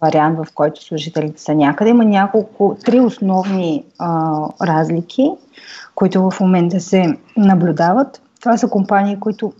вариант, 0.00 0.38
в 0.38 0.46
който 0.54 0.84
служителите 0.84 1.42
са 1.42 1.54
някъде. 1.54 1.90
Има 1.90 2.04
няколко, 2.04 2.76
три 2.84 3.00
основни 3.00 3.84
а, 3.98 4.40
разлики, 4.62 5.30
които 5.94 6.30
в 6.30 6.40
момента 6.40 6.80
се 6.80 7.18
наблюдават. 7.36 8.22
Това 8.40 8.56
са 8.56 8.68
компании, 8.68 9.20
които 9.20 9.52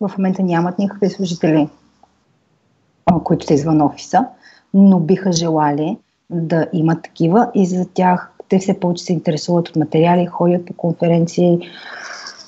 в 0.00 0.10
момента 0.18 0.42
нямат 0.42 0.78
никакви 0.78 1.10
служители, 1.10 1.68
които 3.24 3.46
са 3.46 3.54
извън 3.54 3.82
офиса, 3.82 4.26
но 4.74 5.00
биха 5.00 5.32
желали 5.32 5.98
да 6.30 6.66
имат 6.72 7.02
такива 7.02 7.50
и 7.54 7.66
за 7.66 7.86
тях 7.94 8.32
те 8.48 8.58
все 8.58 8.80
повече 8.80 9.04
се 9.04 9.12
интересуват 9.12 9.68
от 9.68 9.76
материали, 9.76 10.26
ходят 10.26 10.66
по 10.66 10.72
конференции 10.72 11.58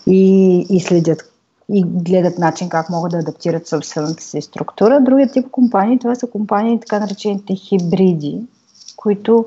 и, 0.07 0.59
и 0.71 0.81
следят 0.81 1.31
и 1.73 1.85
гледат 1.87 2.39
начин 2.39 2.69
как 2.69 2.91
могат 2.91 3.11
да 3.11 3.19
адаптират 3.19 3.67
собствената 3.67 4.23
си 4.23 4.43
структура. 4.43 5.01
Другият 5.01 5.33
тип 5.33 5.51
компании, 5.51 5.99
това 5.99 6.15
са 6.15 6.27
компании, 6.27 6.81
така 6.81 6.99
наречените 6.99 7.55
хибриди, 7.55 8.41
които 8.97 9.47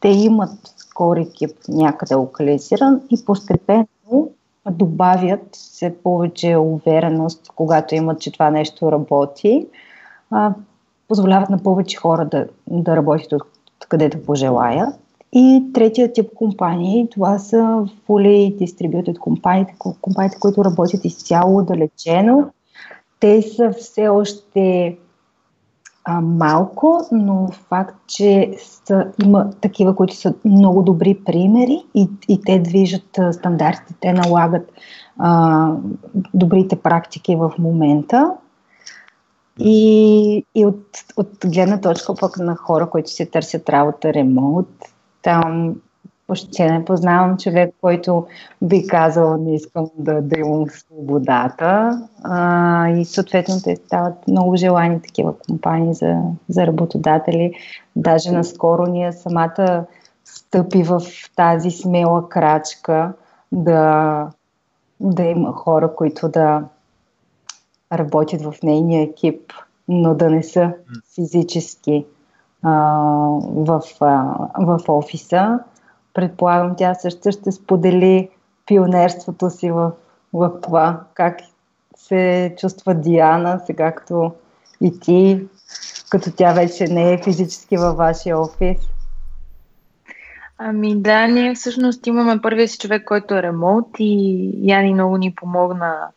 те 0.00 0.08
имат 0.08 0.58
core 0.94 1.28
екип 1.28 1.50
някъде 1.68 2.14
локализиран 2.14 3.00
и 3.10 3.24
постепенно 3.24 4.30
добавят 4.70 5.48
все 5.52 5.94
повече 6.02 6.56
увереност, 6.56 7.52
когато 7.54 7.94
имат, 7.94 8.20
че 8.20 8.32
това 8.32 8.50
нещо 8.50 8.92
работи, 8.92 9.66
а, 10.30 10.54
позволяват 11.08 11.50
на 11.50 11.62
повече 11.62 11.96
хора 11.96 12.24
да, 12.24 12.46
да 12.70 12.96
работят 12.96 13.32
от 13.32 13.42
където 13.88 14.22
пожелаят 14.22 14.94
и 15.32 15.64
третия 15.74 16.12
тип 16.12 16.30
компании, 16.34 17.08
това 17.10 17.38
са 17.38 17.56
fully 18.08 18.56
distributed 18.56 19.18
компаниите, 19.18 19.74
компаниите, 20.00 20.36
които 20.40 20.64
работят 20.64 21.04
изцяло 21.04 21.58
отдалечено. 21.58 22.50
Те 23.20 23.42
са 23.42 23.72
все 23.72 24.08
още 24.08 24.96
а, 26.10 26.20
малко, 26.20 27.08
но 27.12 27.48
факт, 27.68 27.96
че 28.06 28.54
са, 28.58 29.06
има 29.24 29.50
такива, 29.60 29.96
които 29.96 30.16
са 30.16 30.34
много 30.44 30.82
добри 30.82 31.18
примери 31.26 31.84
и, 31.94 32.08
и 32.28 32.40
те 32.40 32.58
движат 32.58 33.18
а, 33.18 33.32
стандартите, 33.32 33.94
те 34.00 34.12
налагат 34.12 34.72
а, 35.18 35.72
добрите 36.34 36.76
практики 36.76 37.36
в 37.36 37.52
момента. 37.58 38.32
И, 39.58 40.44
и 40.54 40.66
от, 40.66 40.84
от 41.16 41.30
гледна 41.46 41.80
точка 41.80 42.14
пък 42.14 42.38
на 42.38 42.56
хора, 42.56 42.90
които 42.90 43.10
се 43.10 43.26
търсят 43.26 43.68
работа 43.68 44.14
ремонт, 44.14 44.68
там 45.22 45.74
въобще 46.28 46.72
не 46.72 46.84
познавам 46.84 47.36
човек, 47.36 47.74
който 47.80 48.26
би 48.62 48.86
казал, 48.86 49.36
не 49.36 49.54
искам 49.54 49.90
да, 49.98 50.22
да 50.22 50.40
имам 50.40 50.66
свободата. 50.70 52.00
А, 52.22 52.88
и 52.88 53.04
съответно 53.04 53.54
те 53.64 53.76
стават 53.76 54.28
много 54.28 54.56
желани 54.56 55.02
такива 55.02 55.38
компании 55.38 55.94
за, 55.94 56.16
за 56.48 56.66
работодатели. 56.66 57.54
Даже 57.96 58.32
наскоро 58.32 58.86
ние 58.86 59.12
самата 59.12 59.84
стъпи 60.24 60.82
в 60.82 61.02
тази 61.36 61.70
смела 61.70 62.28
крачка 62.28 63.12
да, 63.52 64.26
да 65.00 65.22
има 65.22 65.52
хора, 65.52 65.94
които 65.94 66.28
да 66.28 66.64
работят 67.92 68.42
в 68.42 68.54
нейния 68.62 69.02
екип, 69.02 69.52
но 69.88 70.14
да 70.14 70.30
не 70.30 70.42
са 70.42 70.72
физически 71.14 72.06
в, 72.62 73.82
в 74.58 74.80
офиса. 74.88 75.58
Предполагам, 76.18 76.74
тя 76.76 76.94
също 76.94 77.32
ще 77.32 77.52
сподели 77.52 78.28
пионерството 78.66 79.50
си 79.50 79.70
в, 79.70 79.92
в 80.32 80.60
това, 80.62 81.00
как 81.14 81.38
се 81.96 82.54
чувства 82.58 82.94
Диана, 82.94 83.60
сега 83.66 83.92
като 83.92 84.32
и 84.80 85.00
ти, 85.00 85.40
като 86.10 86.30
тя 86.36 86.52
вече 86.52 86.84
не 86.84 87.12
е 87.12 87.22
физически 87.24 87.76
във 87.76 87.96
вашия 87.96 88.40
офис. 88.40 88.78
Ами 90.58 90.96
да, 90.96 91.26
ние 91.26 91.54
всъщност 91.54 92.06
имаме 92.06 92.42
първия 92.42 92.68
си 92.68 92.78
човек, 92.78 93.04
който 93.04 93.34
е 93.34 93.42
ремонт 93.42 93.86
и 93.98 94.50
Яни 94.62 94.94
много 94.94 95.16
ни 95.16 95.34
помогна 95.34 96.08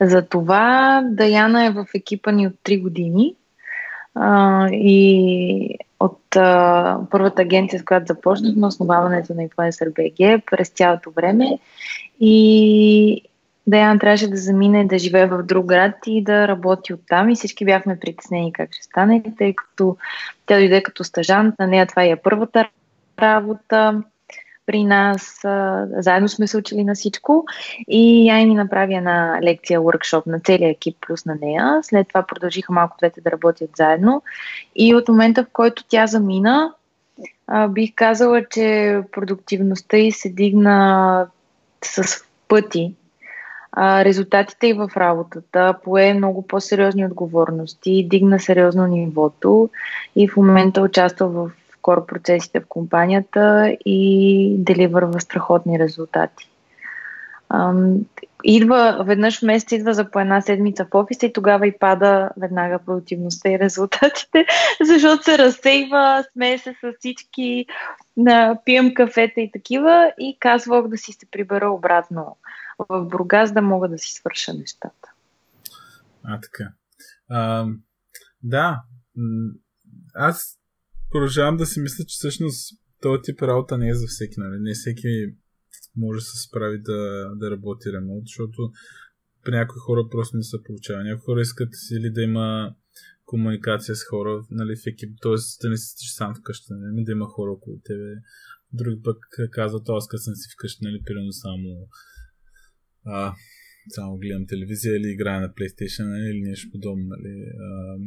за 0.00 0.22
това. 0.22 1.02
Даяна 1.10 1.64
е 1.64 1.70
в 1.70 1.86
екипа 1.94 2.30
ни 2.32 2.46
от 2.46 2.54
3 2.64 2.82
години 2.82 3.34
а, 4.14 4.68
и 4.70 5.78
от 6.04 6.36
а, 6.36 6.98
първата 7.10 7.42
агенция, 7.42 7.80
с 7.80 7.84
която 7.84 8.06
започнахме, 8.06 8.66
основаването 8.66 9.34
на 9.34 9.42
Influencer 9.42 9.92
BG 9.92 10.42
през 10.50 10.68
цялото 10.68 11.10
време. 11.10 11.58
И 12.20 13.22
Даяна 13.66 13.98
трябваше 13.98 14.30
да 14.30 14.36
замине 14.36 14.86
да 14.86 14.98
живее 14.98 15.26
в 15.26 15.42
друг 15.42 15.66
град 15.66 15.94
и 16.06 16.24
да 16.24 16.48
работи 16.48 16.94
оттам. 16.94 17.30
И 17.30 17.34
всички 17.34 17.64
бяхме 17.64 17.98
притеснени 17.98 18.52
как 18.52 18.70
ще 18.72 18.84
стане, 18.84 19.22
тъй 19.38 19.54
като 19.54 19.96
тя 20.46 20.56
дойде 20.56 20.82
като 20.82 21.04
стажант. 21.04 21.54
На 21.58 21.66
нея 21.66 21.86
това 21.86 22.04
е 22.04 22.16
първата 22.16 22.68
работа 23.20 24.02
при 24.72 24.84
нас. 24.84 25.40
Заедно 25.98 26.28
сме 26.28 26.46
се 26.46 26.56
учили 26.56 26.84
на 26.84 26.94
всичко 26.94 27.44
и 27.88 28.28
я 28.28 28.46
ни 28.46 28.54
направи 28.54 28.94
една 28.94 29.38
лекция, 29.42 29.80
workshop 29.80 30.26
на 30.26 30.40
целия 30.40 30.70
екип 30.70 30.96
плюс 31.06 31.26
на 31.26 31.36
нея. 31.42 31.78
След 31.82 32.08
това 32.08 32.22
продължиха 32.22 32.72
малко 32.72 32.96
двете 32.98 33.20
да 33.20 33.30
работят 33.30 33.70
заедно 33.76 34.22
и 34.76 34.94
от 34.94 35.08
момента, 35.08 35.44
в 35.44 35.52
който 35.52 35.84
тя 35.88 36.06
замина, 36.06 36.72
бих 37.68 37.90
казала, 37.94 38.44
че 38.50 39.00
продуктивността 39.12 39.96
й 39.96 40.12
се 40.12 40.28
дигна 40.28 41.26
с 41.84 42.24
пъти. 42.48 42.94
резултатите 43.78 44.66
и 44.66 44.72
в 44.72 44.90
работата 44.96 45.74
пое 45.84 46.14
много 46.14 46.42
по-сериозни 46.42 47.06
отговорности, 47.06 48.08
дигна 48.10 48.40
сериозно 48.40 48.86
нивото 48.86 49.70
и 50.16 50.28
в 50.28 50.36
момента 50.36 50.82
участва 50.82 51.28
в 51.28 51.50
кор 51.82 52.06
процесите 52.06 52.60
в 52.60 52.66
компанията 52.68 53.76
и 53.84 54.54
деливърва 54.58 55.20
страхотни 55.20 55.78
резултати. 55.78 56.50
Идва, 58.44 59.04
веднъж 59.06 59.38
в 59.38 59.42
месец 59.42 59.72
идва 59.72 59.94
за 59.94 60.10
по 60.10 60.20
една 60.20 60.40
седмица 60.40 60.84
в 60.84 60.94
офиса 60.94 61.26
и 61.26 61.32
тогава 61.32 61.66
и 61.66 61.78
пада 61.78 62.30
веднага 62.36 62.78
продуктивността 62.78 63.50
и 63.50 63.58
резултатите, 63.58 64.46
защото 64.84 65.24
се 65.24 65.38
разсейва, 65.38 66.24
смее 66.32 66.58
се 66.58 66.74
с 66.80 66.92
всички, 66.98 67.66
пием 68.64 68.94
кафета 68.94 69.40
и 69.40 69.50
такива 69.52 70.12
и 70.18 70.36
казвах 70.40 70.88
да 70.88 70.98
си 70.98 71.12
се 71.12 71.26
прибера 71.30 71.70
обратно 71.70 72.36
в 72.88 73.04
Бургас, 73.04 73.52
да 73.52 73.62
мога 73.62 73.88
да 73.88 73.98
си 73.98 74.12
свърша 74.12 74.54
нещата. 74.54 75.12
А, 76.24 76.40
така. 76.40 76.70
А, 77.30 77.66
да, 78.42 78.82
аз 80.14 80.58
продължавам 81.12 81.56
да 81.56 81.66
си 81.66 81.80
мисля, 81.80 82.04
че 82.04 82.14
всъщност 82.14 82.78
този 83.00 83.22
тип 83.22 83.42
работа 83.42 83.78
не 83.78 83.88
е 83.88 83.94
за 83.94 84.06
всеки. 84.06 84.34
Нали? 84.36 84.60
Не 84.60 84.74
всеки 84.74 85.08
може 85.96 86.18
да 86.18 86.24
се 86.24 86.48
справи 86.48 86.78
да, 86.78 87.30
да 87.36 87.50
работи 87.50 87.92
ремонт, 87.92 88.22
защото 88.26 88.72
при 89.44 89.50
някои 89.50 89.78
хора 89.78 90.08
просто 90.10 90.36
не 90.36 90.42
се 90.42 90.62
получава. 90.64 91.04
Някои 91.04 91.24
хора 91.24 91.40
искат 91.40 91.72
или 91.92 92.10
да 92.10 92.22
има 92.22 92.74
комуникация 93.24 93.96
с 93.96 94.04
хора 94.04 94.44
нали, 94.50 94.76
в 94.76 94.86
екип, 94.86 95.10
т.е. 95.22 95.36
да 95.62 95.70
не 95.70 95.76
си 95.76 96.14
сам 96.16 96.34
вкъщи, 96.34 96.66
нали, 96.70 97.04
да 97.04 97.12
има 97.12 97.26
хора 97.26 97.50
около 97.50 97.80
тебе. 97.84 98.14
Други 98.72 99.02
пък 99.02 99.16
казват, 99.50 99.88
аз 99.88 100.08
като 100.08 100.22
съм 100.22 100.34
си 100.34 100.48
вкъщи, 100.54 100.84
нали, 100.84 101.02
примерно 101.06 101.32
само 101.32 101.88
а, 103.04 103.34
само 103.88 104.18
гледам 104.18 104.46
телевизия 104.46 104.96
или 104.96 105.08
играя 105.08 105.40
на 105.40 105.48
PlayStation 105.48 106.04
нали, 106.04 106.30
или 106.30 106.40
нещо 106.40 106.70
подобно. 106.72 107.04
Нали. 107.06 107.44
А, 107.60 107.98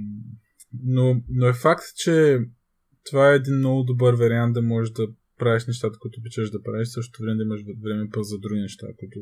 но, 0.83 1.21
но 1.29 1.47
е 1.47 1.53
факт, 1.53 1.83
че 1.95 2.39
това 3.05 3.31
е 3.31 3.35
един 3.35 3.57
много 3.57 3.83
добър 3.83 4.13
вариант 4.13 4.53
да 4.53 4.61
можеш 4.61 4.93
да 4.93 5.07
правиш 5.37 5.67
нещата, 5.67 5.99
които 5.99 6.19
обичаш 6.19 6.49
да 6.49 6.63
правиш, 6.63 6.87
също 6.87 7.21
време 7.21 7.37
да 7.37 7.43
имаш 7.43 7.61
време 7.83 8.09
пък 8.13 8.23
за 8.23 8.39
други 8.39 8.61
неща, 8.61 8.87
които, 8.99 9.19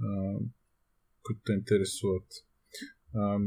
а, 0.00 0.38
които 1.22 1.40
те 1.44 1.52
интересуват. 1.52 2.26
А, 3.14 3.38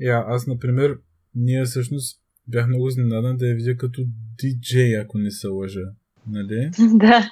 я, 0.00 0.24
аз, 0.28 0.46
например, 0.46 0.98
ние 1.34 1.64
всъщност 1.64 2.20
бях 2.48 2.68
много 2.68 2.88
изненадан 2.88 3.36
да 3.36 3.46
я 3.46 3.54
видя 3.54 3.76
като 3.76 4.02
диджей, 4.38 5.00
ако 5.00 5.18
не 5.18 5.30
се 5.30 5.48
лъжа. 5.48 5.86
Нали? 6.28 6.70
да. 6.78 7.30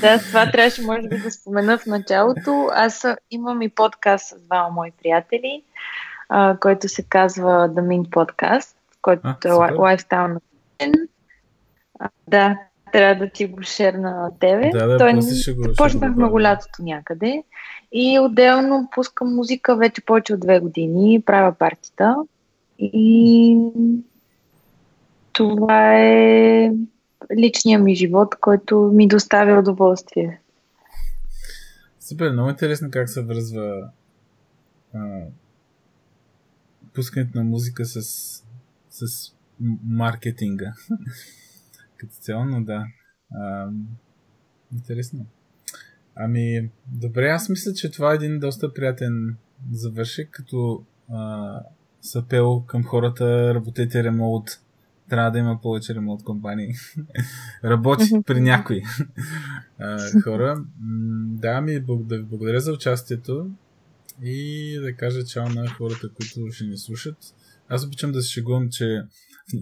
да, 0.00 0.18
това 0.18 0.50
трябваше, 0.50 0.82
може 0.82 1.08
би, 1.08 1.18
да 1.18 1.30
спомена 1.30 1.78
в 1.78 1.86
началото. 1.86 2.68
Аз 2.72 3.04
имам 3.30 3.62
и 3.62 3.68
подкаст 3.68 4.28
с 4.28 4.40
двама 4.42 4.70
мои 4.70 4.92
приятели, 5.02 5.62
а, 6.28 6.56
който 6.60 6.88
се 6.88 7.02
казва 7.02 7.50
The 7.50 7.80
Mint 7.80 8.08
Podcast, 8.08 8.76
който 9.02 9.22
а, 9.24 9.36
е 9.44 9.48
Lifestyle 9.48 10.32
на 10.32 10.40
Да, 12.28 12.58
трябва 12.92 13.26
да 13.26 13.32
ти 13.32 13.46
го 13.46 13.62
шерна 13.62 14.10
на 14.10 14.30
тебе. 14.40 14.70
Да, 14.72 14.86
да, 14.86 14.98
Той 14.98 15.14
после 15.14 15.52
го, 15.52 15.62
Почнахме 15.76 16.28
го 16.28 16.40
лятото 16.40 16.82
някъде 16.82 17.42
и 17.92 18.18
отделно 18.18 18.88
пускам 18.94 19.34
музика 19.34 19.76
вече 19.76 20.04
повече 20.04 20.34
от 20.34 20.40
две 20.40 20.60
години, 20.60 21.22
правя 21.26 21.54
партита 21.54 22.16
и 22.78 23.58
това 25.32 25.98
е 25.98 26.70
личния 27.38 27.78
ми 27.78 27.94
живот, 27.94 28.34
който 28.40 28.90
ми 28.94 29.08
доставя 29.08 29.58
удоволствие. 29.58 30.40
Супер, 32.00 32.32
много 32.32 32.50
интересно 32.50 32.88
как 32.90 33.08
се 33.08 33.22
връзва 33.22 33.90
а, 34.94 35.20
пускането 36.94 37.38
на 37.38 37.44
музика 37.44 37.84
с, 37.84 38.00
с 38.90 39.32
маркетинга. 39.84 40.72
Като 41.96 42.12
цяло, 42.20 42.44
но 42.44 42.64
да. 42.64 42.86
А, 43.32 43.70
интересно. 44.72 45.26
Ами, 46.14 46.70
добре, 46.86 47.28
аз 47.28 47.48
мисля, 47.48 47.72
че 47.72 47.90
това 47.90 48.12
е 48.12 48.14
един 48.14 48.38
доста 48.38 48.74
приятен 48.74 49.36
завършек, 49.72 50.30
като 50.30 50.84
а, 51.10 51.60
съпел 52.00 52.60
към 52.66 52.84
хората, 52.84 53.54
работете 53.54 54.04
ремонт 54.04 54.48
трябва 55.08 55.30
да 55.30 55.38
има 55.38 55.60
повече 55.62 55.94
ремонт 55.94 56.24
компании. 56.24 56.74
Работи 57.64 58.10
при 58.26 58.40
някои 58.40 58.82
хора. 60.24 60.64
Да, 61.20 61.60
ми 61.60 61.80
да 61.80 62.22
благодаря 62.22 62.60
за 62.60 62.72
участието 62.72 63.50
и 64.22 64.78
да 64.82 64.94
кажа 64.94 65.24
чао 65.24 65.48
на 65.48 65.68
хората, 65.68 66.08
които 66.08 66.52
ще 66.52 66.64
ни 66.64 66.78
слушат. 66.78 67.16
Аз 67.68 67.84
обичам 67.84 68.12
да 68.12 68.22
се 68.22 68.30
шегувам, 68.30 68.68
че 68.70 69.02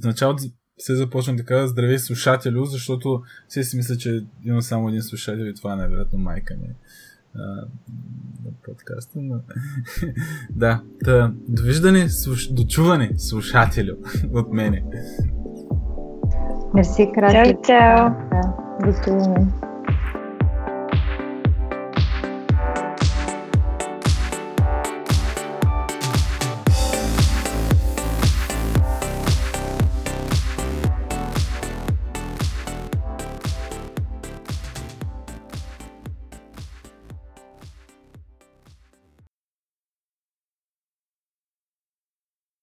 в 0.03 0.05
началото 0.05 0.43
се 0.79 0.97
започвам 0.97 1.37
да 1.37 1.69
здравей 1.69 1.99
слушателю, 1.99 2.65
защото 2.65 3.23
все 3.49 3.65
си 3.65 3.77
мисля, 3.77 3.97
че 3.97 4.25
имам 4.45 4.63
само 4.63 4.89
един 4.89 5.03
слушател 5.03 5.45
и 5.45 5.55
това 5.55 5.73
е 5.73 5.77
най-вероятно 5.77 6.19
майка 6.19 6.55
ми 6.55 6.69
на 8.45 8.51
подкаста. 8.65 9.19
Но... 9.23 9.41
да, 10.51 10.83
та, 11.05 11.33
довиждане, 11.49 12.09
слуш... 12.09 12.49
дочуване, 12.53 13.11
слушателю 13.19 13.97
от 14.33 14.53
мене. 14.53 14.85
Мерси, 16.75 17.11
Чао, 17.15 17.63
чао. 17.67 18.11
Да, 18.31 19.76